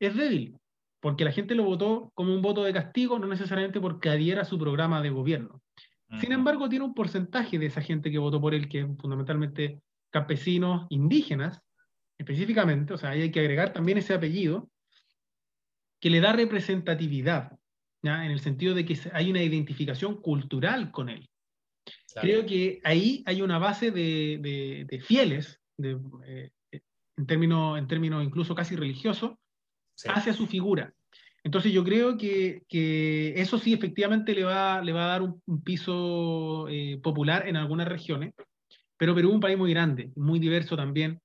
es 0.00 0.16
débil, 0.16 0.58
porque 1.00 1.24
la 1.24 1.32
gente 1.32 1.56
lo 1.56 1.64
votó 1.64 2.12
como 2.14 2.32
un 2.32 2.42
voto 2.42 2.62
de 2.62 2.72
castigo, 2.72 3.18
no 3.18 3.26
necesariamente 3.26 3.80
porque 3.80 4.10
adhiera 4.10 4.42
a 4.42 4.44
su 4.44 4.58
programa 4.58 5.02
de 5.02 5.10
gobierno. 5.10 5.60
Sin 6.18 6.32
embargo, 6.32 6.68
tiene 6.68 6.84
un 6.84 6.94
porcentaje 6.94 7.58
de 7.58 7.66
esa 7.66 7.82
gente 7.82 8.10
que 8.10 8.18
votó 8.18 8.40
por 8.40 8.54
él, 8.54 8.68
que 8.68 8.80
es 8.80 8.86
fundamentalmente 8.98 9.80
campesinos 10.10 10.86
indígenas, 10.90 11.62
específicamente, 12.18 12.92
o 12.92 12.98
sea, 12.98 13.10
ahí 13.10 13.22
hay 13.22 13.30
que 13.30 13.40
agregar 13.40 13.72
también 13.72 13.98
ese 13.98 14.12
apellido, 14.12 14.68
que 16.00 16.10
le 16.10 16.20
da 16.20 16.32
representatividad, 16.32 17.56
¿ya? 18.02 18.24
en 18.24 18.32
el 18.32 18.40
sentido 18.40 18.74
de 18.74 18.84
que 18.84 18.98
hay 19.12 19.30
una 19.30 19.42
identificación 19.42 20.20
cultural 20.20 20.90
con 20.90 21.08
él. 21.08 21.28
Creo 22.20 22.44
que 22.44 22.80
ahí 22.84 23.22
hay 23.26 23.42
una 23.42 23.58
base 23.58 23.90
de, 23.90 25.02
fieles, 25.06 25.60
eh, 25.78 26.50
en, 27.16 27.26
términos, 27.26 27.78
en 27.78 27.86
términos 27.86 28.24
incluso 28.24 28.54
casi 28.54 28.74
religiosos, 28.74 29.32
hacia 30.06 30.32
su 30.32 30.46
figura. 30.46 30.92
Entonces 31.42 31.72
yo 31.72 31.82
creo 31.84 32.18
que, 32.18 32.62
eso 33.36 33.58
sí 33.58 33.72
efectivamente 33.72 34.34
le 34.34 34.44
va, 34.44 34.78
a 34.78 34.82
dar 34.82 35.22
un, 35.22 35.40
piso 35.62 36.68
eh, 36.68 37.00
popular 37.02 37.48
en 37.48 37.56
algunas 37.56 37.88
regiones, 37.88 38.34
pero 38.98 39.14
Perú 39.14 39.30
es 39.30 39.34
un 39.34 39.40
país 39.40 39.56
muy 39.56 39.70
grande, 39.70 40.12
muy 40.16 40.38
diverso 40.38 40.76
también, 40.76 41.20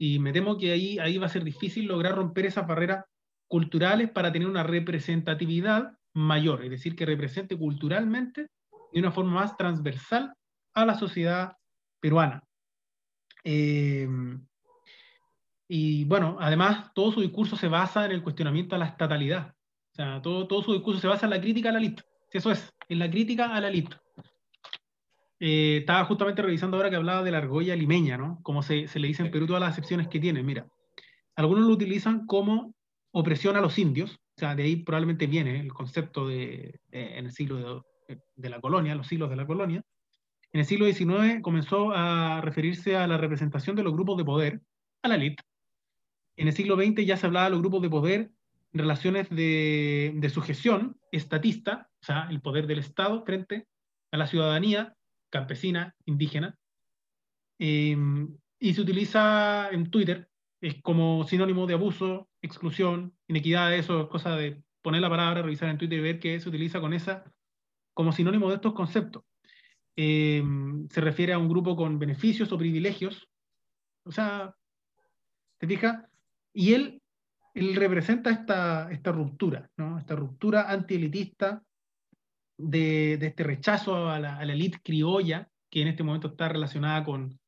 y 0.00 0.20
me 0.20 0.32
temo 0.32 0.56
que 0.56 0.70
ahí, 0.70 0.98
ahí 1.00 1.18
va 1.18 1.26
a 1.26 1.30
ser 1.30 1.42
difícil 1.42 1.86
lograr 1.86 2.14
romper 2.14 2.46
esas 2.46 2.66
barreras 2.66 3.04
culturales 3.48 4.10
para 4.10 4.30
tener 4.30 4.46
una 4.46 4.62
representatividad 4.62 5.92
mayor, 6.14 6.64
es 6.64 6.70
decir, 6.70 6.94
que 6.94 7.06
represente 7.06 7.56
culturalmente 7.56 8.46
de 8.92 9.00
una 9.00 9.10
forma 9.10 9.32
más 9.32 9.56
transversal 9.56 10.32
a 10.74 10.86
la 10.86 10.94
sociedad 10.94 11.56
peruana. 12.00 12.44
Eh, 13.42 14.08
y 15.68 16.04
bueno, 16.04 16.38
además, 16.40 16.92
todo 16.94 17.12
su 17.12 17.20
discurso 17.20 17.54
se 17.56 17.68
basa 17.68 18.06
en 18.06 18.12
el 18.12 18.22
cuestionamiento 18.22 18.74
a 18.74 18.78
la 18.78 18.86
estatalidad. 18.86 19.54
O 19.92 19.94
sea, 19.94 20.22
todo, 20.22 20.46
todo 20.48 20.62
su 20.62 20.72
discurso 20.72 21.00
se 21.00 21.08
basa 21.08 21.26
en 21.26 21.30
la 21.30 21.40
crítica 21.40 21.68
a 21.68 21.72
la 21.72 21.80
lista. 21.80 22.02
Eso 22.32 22.50
es, 22.50 22.74
en 22.88 22.98
la 22.98 23.10
crítica 23.10 23.54
a 23.54 23.60
la 23.60 23.68
lista. 23.68 24.00
Eh, 25.40 25.78
estaba 25.80 26.04
justamente 26.06 26.42
revisando 26.42 26.76
ahora 26.76 26.90
que 26.90 26.96
hablaba 26.96 27.22
de 27.22 27.30
la 27.30 27.38
argolla 27.38 27.76
limeña, 27.76 28.16
¿no? 28.16 28.40
Como 28.42 28.62
se, 28.62 28.88
se 28.88 28.98
le 28.98 29.08
dice 29.08 29.22
en 29.22 29.30
Perú 29.30 29.46
todas 29.46 29.60
las 29.60 29.72
acepciones 29.72 30.08
que 30.08 30.18
tiene. 30.18 30.42
Mira, 30.42 30.66
algunos 31.36 31.66
lo 31.66 31.72
utilizan 31.72 32.26
como 32.26 32.74
opresión 33.12 33.56
a 33.56 33.60
los 33.60 33.78
indios, 33.78 34.18
o 34.36 34.40
sea, 34.40 34.54
de 34.54 34.62
ahí 34.62 34.76
probablemente 34.76 35.26
viene 35.26 35.60
el 35.60 35.72
concepto 35.72 36.26
de, 36.26 36.80
en 36.90 37.26
el 37.26 37.32
siglo 37.32 37.84
de, 38.08 38.20
de, 38.36 38.48
la 38.48 38.60
colonia, 38.60 38.94
los 38.94 39.06
siglos 39.06 39.30
de 39.30 39.36
la 39.36 39.46
colonia. 39.46 39.82
En 40.52 40.60
el 40.60 40.66
siglo 40.66 40.86
XIX 40.86 41.42
comenzó 41.42 41.92
a 41.92 42.40
referirse 42.40 42.96
a 42.96 43.06
la 43.06 43.18
representación 43.18 43.76
de 43.76 43.82
los 43.82 43.92
grupos 43.92 44.16
de 44.16 44.24
poder, 44.24 44.60
a 45.02 45.08
la 45.08 45.16
élite, 45.16 45.42
en 46.38 46.48
el 46.48 46.54
siglo 46.54 46.76
XX 46.76 47.04
ya 47.04 47.16
se 47.16 47.26
hablaba 47.26 47.46
de 47.46 47.50
los 47.50 47.60
grupos 47.60 47.82
de 47.82 47.90
poder, 47.90 48.30
relaciones 48.72 49.28
de, 49.30 50.12
de 50.14 50.30
sujeción 50.30 50.96
estatista, 51.10 51.90
o 52.00 52.04
sea, 52.04 52.28
el 52.30 52.40
poder 52.40 52.66
del 52.66 52.78
Estado 52.78 53.24
frente 53.24 53.66
a 54.12 54.16
la 54.16 54.26
ciudadanía 54.26 54.94
campesina, 55.30 55.94
indígena, 56.06 56.56
em, 57.58 58.36
y 58.58 58.74
se 58.74 58.80
utiliza 58.80 59.68
en 59.70 59.90
Twitter 59.90 60.28
como 60.82 61.24
sinónimo 61.24 61.66
de 61.66 61.74
abuso, 61.74 62.28
exclusión, 62.42 63.16
inequidad, 63.28 63.74
eso 63.74 64.02
es 64.02 64.08
cosa 64.08 64.36
de 64.36 64.62
poner 64.82 65.00
la 65.00 65.10
palabra, 65.10 65.42
revisar 65.42 65.68
en 65.68 65.78
Twitter 65.78 65.98
y 65.98 66.02
ver 66.02 66.18
que 66.18 66.40
se 66.40 66.48
utiliza 66.48 66.80
con 66.80 66.92
esa 66.92 67.24
como 67.94 68.12
sinónimo 68.12 68.48
de 68.48 68.56
estos 68.56 68.74
conceptos. 68.74 69.24
Em, 69.96 70.88
se 70.88 71.00
refiere 71.00 71.32
a 71.32 71.38
un 71.38 71.48
grupo 71.48 71.76
con 71.76 71.98
beneficios 71.98 72.52
o 72.52 72.58
privilegios, 72.58 73.28
o 74.04 74.12
sea, 74.12 74.54
¿te 75.58 75.66
fijas? 75.66 76.04
Y 76.52 76.74
él, 76.74 77.02
él 77.54 77.76
representa 77.76 78.30
esta, 78.30 78.90
esta 78.90 79.12
ruptura, 79.12 79.70
¿no? 79.76 79.98
esta 79.98 80.16
ruptura 80.16 80.70
antielitista 80.70 81.62
de, 82.58 83.16
de 83.18 83.26
este 83.28 83.44
rechazo 83.44 84.08
a 84.08 84.18
la, 84.18 84.36
a 84.36 84.44
la 84.44 84.52
élite 84.52 84.80
criolla, 84.82 85.48
que 85.70 85.82
en 85.82 85.88
este 85.88 86.02
momento 86.02 86.28
está 86.28 86.48
relacionada 86.48 87.04
con, 87.04 87.38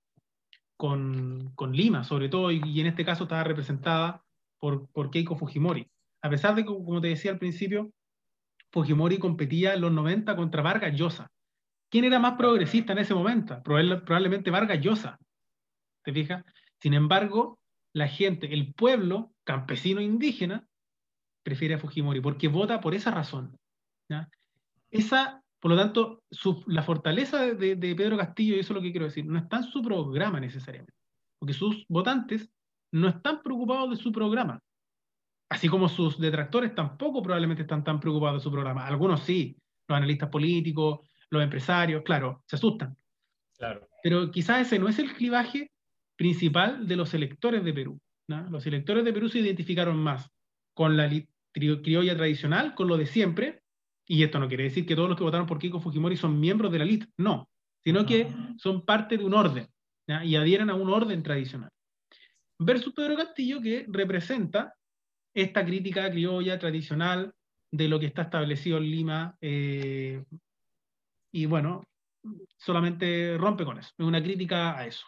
con, 0.81 1.53
con 1.57 1.73
Lima, 1.73 2.05
sobre 2.05 2.31
todo, 2.31 2.51
y, 2.51 2.81
en 2.81 2.87
este 2.87 3.05
caso 3.05 3.25
estaba 3.25 3.45
representada 3.45 4.25
por, 4.59 4.89
por 4.93 5.11
Keiko 5.11 5.37
Fujimori. 5.37 5.87
A 6.23 6.31
pesar 6.31 6.55
de 6.55 6.63
que, 6.63 6.69
como 6.69 7.03
te 7.03 7.09
decía 7.09 7.33
al 7.33 7.39
principio, 7.39 7.93
Fujimori 8.73 9.19
competía 9.19 9.75
en 9.75 9.83
los 9.83 9.93
90 9.93 10.35
contra 10.37 10.63
Vargas 10.63 10.95
Llosa. 10.95 11.31
¿Quién 11.91 12.05
era 12.05 12.19
más 12.19 12.39
progresista 12.39 12.93
en 12.95 13.01
ese 13.01 13.15
momento? 13.15 13.61
Probablemente 13.63 14.51
Vargas 14.51 14.81
Llosa. 14.81 15.19
¿Te 16.03 16.15
fijas? 16.15 16.45
Sin 16.81 16.95
embargo, 16.95 17.59
la 17.93 18.09
gente, 18.09 18.53
el 18.53 18.73
pueblo 18.75 19.33
campesino 19.45 20.01
indígena, 20.01 20.67
prefiere 21.43 21.75
a 21.75 21.79
Fujimori 21.79 22.21
porque 22.21 22.49
vota 22.49 22.81
por 22.81 22.95
esa 22.95 23.11
razón. 23.11 23.57
Esa, 24.91 25.43
por 25.61 25.71
lo 25.71 25.77
tanto, 25.77 26.25
la 26.67 26.83
fortaleza 26.83 27.47
de, 27.47 27.77
de, 27.77 27.95
Pedro 27.95 28.17
Castillo, 28.17 28.57
y 28.57 28.59
eso 28.59 28.73
es 28.73 28.77
lo 28.77 28.83
que 28.83 28.91
quiero 28.91 29.07
decir, 29.07 29.25
no 29.25 29.39
está 29.39 29.59
en 29.59 29.65
su 29.65 29.83
programa 29.83 30.41
necesariamente, 30.41 30.93
porque 31.39 31.55
sus 31.55 31.87
votantes 31.89 32.51
no 32.93 33.09
están 33.09 33.43
preocupados 33.43 33.91
de 33.91 33.97
su 33.97 34.11
programa. 34.11 34.61
Así 35.49 35.69
como 35.69 35.89
sus 35.89 36.19
detractores 36.19 36.75
tampoco 36.75 37.23
probablemente 37.23 37.63
están 37.63 37.85
tan 37.85 38.01
preocupados 38.01 38.41
de 38.41 38.45
su 38.45 38.51
programa. 38.51 38.87
Algunos 38.87 39.23
sí, 39.23 39.57
los 39.89 39.97
analistas 39.97 40.29
políticos, 40.29 41.01
los 41.31 41.43
empresarios, 41.43 42.03
claro, 42.05 42.43
se 42.47 42.57
asustan. 42.57 42.97
Claro. 43.57 43.89
Pero 44.03 44.31
quizás 44.31 44.67
ese 44.67 44.79
no 44.79 44.89
es 44.89 44.99
el 44.99 45.13
clivaje 45.13 45.71
principal 46.21 46.87
de 46.87 46.97
los 46.97 47.15
electores 47.15 47.65
de 47.65 47.73
Perú. 47.73 47.99
Los 48.51 48.67
electores 48.67 49.07
de 49.07 49.13
Perú 49.15 49.31
se 49.31 49.39
identificaron 49.39 49.97
más 49.97 50.31
con 50.75 50.95
la 50.95 51.11
criolla 51.51 52.15
tradicional, 52.15 52.75
con 52.75 52.89
lo 52.89 52.99
de 52.99 53.07
siempre, 53.07 53.63
y 54.07 54.23
esto 54.23 54.39
no 54.39 54.47
quiere 54.47 54.65
decir 54.65 54.85
que 54.85 54.95
todos 54.95 55.09
los 55.09 55.17
que 55.17 55.25
votaron 55.25 55.47
por 55.47 55.59
Keiko 55.59 55.81
Fujimori 55.81 56.19
son 56.19 56.39
miembros 56.39 56.71
de 56.71 56.79
la 56.79 56.85
elite, 56.85 57.07
no, 57.17 57.49
sino 57.83 58.05
que 58.05 58.29
son 58.59 58.85
parte 58.85 59.17
de 59.17 59.25
un 59.25 59.33
orden 59.33 59.67
y 60.23 60.37
adhieren 60.37 60.69
a 60.69 60.75
un 60.75 60.91
orden 60.91 61.23
tradicional. 61.23 61.71
Versus 62.59 62.93
Pedro 62.93 63.17
Castillo, 63.17 63.63
que 63.63 63.87
representa 63.89 64.75
esta 65.33 65.65
crítica 65.65 66.11
criolla 66.11 66.59
tradicional 66.59 67.33
de 67.73 67.89
lo 67.89 67.99
que 67.99 68.07
está 68.07 68.23
establecido 68.23 68.77
en 68.77 68.91
Lima, 68.91 69.39
eh, 69.41 70.23
y 71.33 71.47
bueno, 71.47 71.83
solamente 72.59 73.39
rompe 73.39 73.65
con 73.65 73.79
eso, 73.79 73.91
es 73.97 74.05
una 74.05 74.23
crítica 74.23 74.77
a 74.77 74.87
eso. 74.87 75.07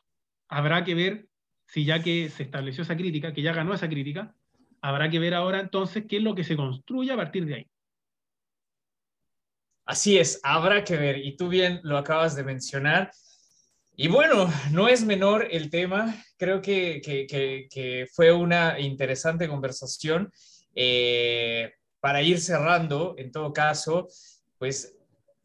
Habrá 0.53 0.85
que 0.85 0.95
ver 0.95 1.29
si 1.67 1.87
ya 1.87 2.03
que 2.03 2.29
se 2.29 2.43
estableció 2.43 2.83
esa 2.83 2.95
crítica, 2.95 3.33
que 3.33 3.41
ya 3.41 3.55
ganó 3.55 3.73
esa 3.73 3.89
crítica, 3.89 4.37
habrá 4.83 5.09
que 5.09 5.19
ver 5.19 5.33
ahora 5.33 5.61
entonces 5.61 6.05
qué 6.07 6.19
es 6.19 6.23
lo 6.23 6.35
que 6.35 6.45
se 6.45 6.57
construye 6.57 7.11
a 7.11 7.17
partir 7.17 7.47
de 7.47 7.55
ahí. 7.55 7.67
Así 9.87 10.19
es, 10.19 10.41
habrá 10.43 10.85
que 10.85 10.99
ver, 10.99 11.17
y 11.17 11.39
tú 11.39 11.49
bien 11.49 11.81
lo 11.85 11.97
acabas 11.97 12.37
de 12.37 12.45
mencionar. 12.45 13.11
Y 13.97 14.09
bueno, 14.09 14.47
no 14.73 14.89
es 14.89 15.07
menor 15.07 15.49
el 15.51 15.71
tema, 15.71 16.23
creo 16.37 16.61
que, 16.61 17.01
que, 17.01 18.07
fue 18.13 18.31
una 18.31 18.79
interesante 18.79 19.49
conversación. 19.49 20.31
Eh, 20.75 21.73
para 21.99 22.21
ir 22.21 22.39
cerrando, 22.39 23.15
en 23.17 23.33
todo 23.33 23.55
caso, 23.55 24.07
pues 24.59 24.99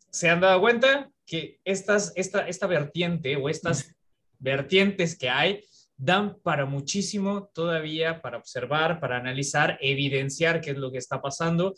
se 0.09 0.29
han 0.29 0.41
dado 0.41 0.59
cuenta 0.59 1.09
que 1.25 1.61
estas, 1.63 2.11
esta, 2.17 2.45
esta 2.45 2.67
vertiente 2.67 3.37
o 3.37 3.47
estas 3.47 3.96
vertientes 4.39 5.17
que 5.17 5.29
hay 5.29 5.63
dan 5.97 6.37
para 6.43 6.65
muchísimo 6.65 7.49
todavía 7.53 8.21
para 8.21 8.37
observar, 8.37 8.99
para 8.99 9.17
analizar, 9.17 9.77
evidenciar 9.81 10.61
qué 10.61 10.71
es 10.71 10.77
lo 10.77 10.91
que 10.91 10.99
está 10.99 11.21
pasando 11.21 11.73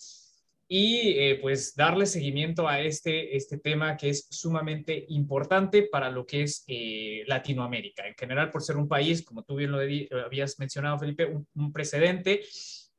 y 0.71 1.15
eh, 1.17 1.39
pues 1.41 1.73
darle 1.75 2.05
seguimiento 2.05 2.67
a 2.67 2.79
este, 2.79 3.35
este 3.35 3.57
tema 3.57 3.97
que 3.97 4.09
es 4.09 4.27
sumamente 4.29 5.03
importante 5.09 5.83
para 5.91 6.11
lo 6.11 6.27
que 6.27 6.43
es 6.43 6.63
eh, 6.67 7.23
Latinoamérica. 7.25 8.05
En 8.07 8.13
general, 8.13 8.51
por 8.51 8.61
ser 8.61 8.77
un 8.77 8.87
país, 8.87 9.23
como 9.23 9.41
tú 9.41 9.55
bien 9.55 9.71
lo 9.71 9.79
habías 10.23 10.59
mencionado, 10.59 10.99
Felipe, 10.99 11.25
un, 11.55 11.73
precedente 11.73 12.41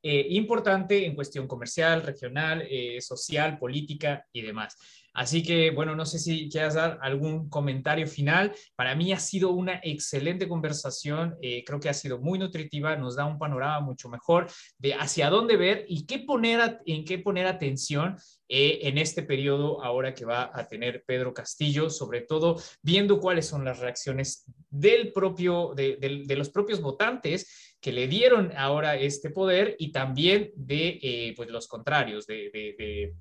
eh, 0.03 0.27
importante 0.31 1.05
en 1.05 1.15
cuestión 1.15 1.47
comercial, 1.47 2.03
regional, 2.03 2.67
social, 2.99 3.57
política 3.57 4.27
y 4.33 4.41
demás. 4.41 4.75
Así 5.13 5.43
que, 5.43 5.71
bueno, 5.71 5.95
no 5.95 6.05
sé 6.05 6.19
si 6.19 6.49
quieras 6.49 6.75
dar 6.75 6.97
algún 7.01 7.49
comentario 7.49 8.07
final. 8.07 8.53
Para 8.75 8.95
mí 8.95 9.11
ha 9.11 9.19
sido 9.19 9.51
una 9.51 9.81
excelente 9.83 10.47
conversación, 10.47 11.35
eh, 11.41 11.63
creo 11.65 11.79
que 11.79 11.89
ha 11.89 11.93
sido 11.93 12.19
muy 12.19 12.39
nutritiva, 12.39 12.95
nos 12.95 13.17
da 13.17 13.25
un 13.25 13.37
panorama 13.37 13.81
mucho 13.81 14.07
mejor 14.07 14.47
de 14.77 14.93
hacia 14.93 15.29
dónde 15.29 15.57
ver 15.57 15.85
y 15.87 16.05
qué 16.05 16.19
poner 16.19 16.79
en 16.85 17.03
qué 17.03 17.19
poner 17.19 17.47
atención 17.47 18.15
eh, 18.47 18.79
en 18.83 18.97
este 18.97 19.23
periodo 19.23 19.83
ahora 19.83 20.13
que 20.13 20.25
va 20.25 20.49
a 20.53 20.67
tener 20.67 21.03
Pedro 21.05 21.33
Castillo, 21.33 21.89
sobre 21.89 22.21
todo 22.21 22.61
viendo 22.81 23.19
cuáles 23.19 23.47
son 23.47 23.65
las 23.65 23.79
reacciones 23.79 24.45
del 24.69 25.11
propio, 25.11 25.73
de, 25.75 26.25
los 26.37 26.49
propios 26.49 26.81
votantes 26.81 27.75
que 27.81 27.91
le 27.91 28.07
dieron 28.07 28.53
ahora 28.55 28.95
este 28.95 29.29
poder 29.29 29.75
y 29.79 29.91
también 29.91 30.51
de 30.55 30.99
eh, 31.01 31.33
pues 31.35 31.49
los 31.49 31.67
contrarios, 31.67 32.27
de 32.27 32.49
de 32.51 33.13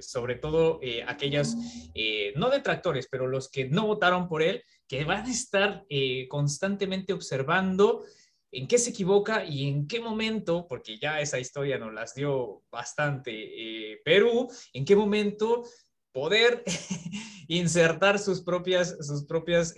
sobre 0.00 0.36
todo 0.36 0.78
eh, 0.82 1.04
aquellos, 1.06 1.54
eh, 1.94 2.32
no 2.36 2.50
detractores, 2.50 3.08
pero 3.10 3.26
los 3.26 3.50
que 3.50 3.68
no 3.68 3.86
votaron 3.86 4.28
por 4.28 4.42
él, 4.42 4.62
que 4.86 5.04
van 5.04 5.26
a 5.26 5.30
estar 5.30 5.84
eh, 5.88 6.26
constantemente 6.28 7.12
observando 7.12 8.04
en 8.50 8.68
qué 8.68 8.78
se 8.78 8.90
equivoca 8.90 9.44
y 9.44 9.68
en 9.68 9.88
qué 9.88 10.00
momento, 10.00 10.66
porque 10.68 10.98
ya 10.98 11.20
esa 11.20 11.38
historia 11.38 11.78
nos 11.78 11.92
las 11.92 12.14
dio 12.14 12.62
bastante 12.70 14.00
Perú, 14.04 14.48
en 14.72 14.84
qué 14.84 14.94
momento 14.94 15.64
poder 16.12 16.62
insertar 17.48 18.18
sus 18.18 18.42
propias, 18.42 18.96
sus 19.00 19.24
propias 19.24 19.74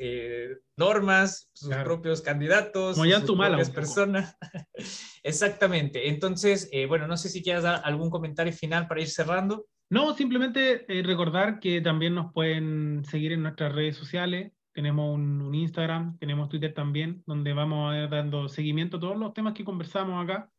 normas, 0.76 1.50
sus 1.52 1.74
propios 1.74 2.20
candidatos, 2.22 2.96
sus 2.96 3.37
propias 3.37 3.70
personas. 3.70 4.37
Exactamente. 5.22 6.09
Entonces, 6.09 6.70
bueno, 6.88 7.07
no 7.07 7.16
sé 7.16 7.29
si 7.29 7.42
quieras 7.42 7.62
dar 7.62 7.81
algún 7.85 8.11
comentario 8.11 8.52
final 8.52 8.87
para 8.87 9.00
ir 9.00 9.09
cerrando. 9.09 9.66
No, 9.88 10.14
simplemente 10.14 10.85
eh, 10.88 11.02
recordar 11.05 11.61
que 11.61 11.81
también 11.81 12.14
nos 12.14 12.33
pueden 12.33 13.05
seguir 13.05 13.33
en 13.33 13.42
nuestras 13.42 13.72
redes 13.72 13.96
sociales. 13.96 14.52
Tenemos 14.72 15.14
un, 15.14 15.55
Instagram, 15.55 16.18
tenemos 16.18 16.48
Twitter 16.48 16.74
también, 16.74 17.22
donde 17.24 17.52
vamos 17.52 17.92
a 17.92 18.02
ir 18.02 18.11
dando 18.11 18.48
seguimiento 18.48 18.96
a 18.96 19.00
todos 19.00 19.16
los 19.16 19.33
temas 19.33 19.55
que 19.55 19.64
conversamos 19.64 20.22
acá, 20.22 20.50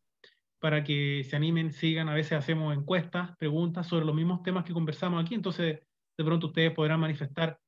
para 0.59 0.83
que 0.83 1.25
se 1.29 1.35
animen, 1.35 1.73
sigan. 1.73 2.07
A 2.07 2.13
veces 2.13 2.33
hacemos 2.33 2.75
encuestas, 2.75 3.35
preguntas 3.37 3.85
sobre 3.85 4.05
los 4.05 4.15
mismos 4.15 4.41
temas 4.43 4.63
que 4.63 4.73
conversamos 4.73 5.23
aquí. 5.23 5.35
Entonces, 5.35 5.81
de 6.17 6.23
pronto 6.23 6.47
ustedes 6.47 6.73
podrán 6.73 6.99
manifestar 6.99 7.59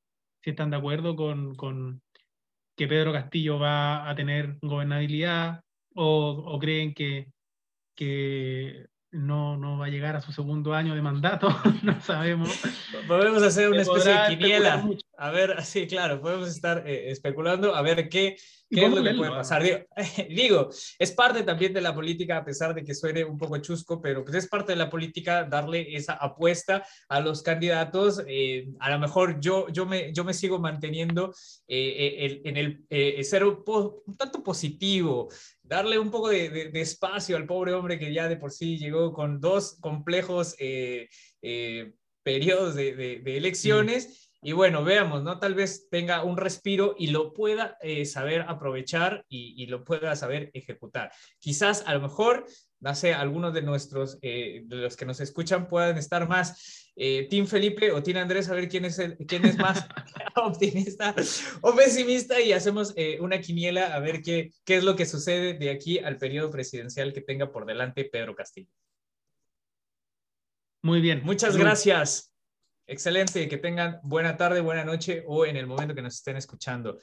si 0.42 0.50
están 0.50 0.70
de 0.70 0.76
acuerdo 0.76 1.16
con, 1.16 1.54
con 1.54 2.02
que 2.76 2.88
Pedro 2.88 3.12
Castillo 3.12 3.58
va 3.58 4.08
a 4.08 4.14
tener 4.14 4.58
gobernabilidad 4.62 5.62
o, 5.94 6.30
o 6.46 6.58
creen 6.58 6.94
que, 6.94 7.32
que 7.94 8.86
no, 9.12 9.56
no 9.56 9.78
va 9.78 9.86
a 9.86 9.88
llegar 9.88 10.16
a 10.16 10.20
su 10.20 10.32
segundo 10.32 10.74
año 10.74 10.94
de 10.94 11.02
mandato, 11.02 11.48
no 11.82 12.00
sabemos. 12.00 12.50
Podemos 13.08 13.42
hacer 13.42 13.68
una 13.68 13.82
especie 13.82 14.12
de 14.12 14.28
quiniela. 14.28 14.88
A 15.18 15.30
ver, 15.30 15.62
sí, 15.64 15.86
claro, 15.86 16.20
podemos 16.20 16.48
estar 16.48 16.86
eh, 16.86 17.10
especulando 17.10 17.74
a 17.74 17.82
ver 17.82 18.08
qué, 18.08 18.36
¿Qué 18.70 18.86
es 18.86 18.92
lo 18.92 19.02
que 19.02 19.14
puede 19.14 19.30
pasar? 19.30 19.62
Digo, 20.28 20.68
es 20.98 21.10
parte 21.10 21.42
también 21.42 21.72
de 21.72 21.80
la 21.80 21.92
política, 21.92 22.36
a 22.36 22.44
pesar 22.44 22.72
de 22.72 22.84
que 22.84 22.94
suene 22.94 23.24
un 23.24 23.36
poco 23.36 23.58
chusco, 23.58 24.00
pero 24.00 24.24
pues 24.24 24.36
es 24.36 24.48
parte 24.48 24.72
de 24.72 24.76
la 24.76 24.88
política 24.88 25.44
darle 25.44 25.94
esa 25.96 26.12
apuesta 26.12 26.86
a 27.08 27.20
los 27.20 27.42
candidatos. 27.42 28.22
Eh, 28.28 28.68
a 28.78 28.90
lo 28.90 29.00
mejor 29.00 29.40
yo, 29.40 29.66
yo, 29.70 29.86
me, 29.86 30.12
yo 30.12 30.22
me 30.22 30.34
sigo 30.34 30.60
manteniendo 30.60 31.34
eh, 31.66 32.40
en 32.44 32.56
el 32.56 32.84
eh, 32.90 33.24
ser 33.24 33.44
un, 33.44 33.64
tanto 34.16 34.42
positivo, 34.44 35.28
darle 35.70 35.98
un 35.98 36.10
poco 36.10 36.28
de, 36.28 36.70
espacio 36.74 37.36
al 37.36 37.46
pobre 37.46 37.72
hombre 37.72 37.98
que 37.98 38.12
ya 38.12 38.28
de 38.28 38.36
por 38.36 38.50
sí 38.50 38.76
llegó 38.76 39.12
con 39.14 39.40
dos 39.40 39.78
complejos 39.80 40.56
periodos 42.22 42.74
de, 42.74 43.22
elecciones. 43.24 44.30
Y 44.42 44.52
bueno, 44.52 44.82
veamos, 44.84 45.22
¿no? 45.22 45.38
Tal 45.38 45.54
vez 45.54 45.88
tenga 45.90 46.24
un 46.24 46.38
respiro 46.38 46.94
y 46.98 47.08
lo 47.08 47.34
pueda 47.34 47.76
eh, 47.82 48.06
saber 48.06 48.46
aprovechar 48.48 49.24
y, 49.28 49.66
lo 49.66 49.84
pueda 49.84 50.16
saber 50.16 50.50
ejecutar. 50.54 51.12
Quizás 51.38 51.84
a 51.86 51.94
lo 51.94 52.00
mejor, 52.00 52.46
no 52.80 52.94
sé, 52.94 53.14
algunos 53.14 53.54
de 53.54 53.62
nuestros, 53.62 54.18
eh, 54.22 54.62
de 54.64 54.76
los 54.76 54.96
que 54.96 55.04
nos 55.04 55.20
escuchan 55.20 55.68
puedan 55.68 55.98
estar 55.98 56.28
más 56.28 56.90
eh, 56.96 57.28
Team 57.30 57.46
Felipe 57.46 57.92
o 57.92 58.02
Team 58.02 58.18
Andrés, 58.18 58.48
a 58.48 58.54
ver 58.54 58.68
quién 58.68 58.84
es, 58.84 58.98
el, 58.98 59.16
quién 59.26 59.44
es 59.44 59.56
más 59.58 59.86
optimista 60.36 61.14
o 61.60 61.74
pesimista 61.74 62.40
y 62.40 62.52
hacemos 62.52 62.94
una 63.20 63.40
quiniela 63.40 63.94
a 63.94 64.00
ver 64.00 64.22
qué, 64.22 64.50
qué 64.64 64.76
es 64.76 64.84
lo 64.84 64.96
que 64.96 65.06
sucede 65.06 65.54
de 65.54 65.70
aquí 65.70 65.98
al 65.98 66.18
periodo 66.18 66.50
presidencial 66.50 67.12
que 67.12 67.20
tenga 67.20 67.52
por 67.52 67.66
delante 67.66 68.04
Pedro 68.04 68.34
Castillo. 68.34 68.70
Muy 70.82 71.00
bien. 71.00 71.20
Muchas 71.24 71.56
gracias. 71.56 72.30
Excelente, 72.86 73.48
que 73.48 73.56
tengan 73.56 74.00
buena 74.02 74.36
tarde, 74.36 74.60
buena 74.60 74.84
noche 74.84 75.22
o 75.26 75.46
en 75.46 75.56
el 75.56 75.66
momento 75.66 75.94
que 75.94 76.02
nos 76.02 76.16
estén 76.16 76.36
escuchando. 76.36 76.98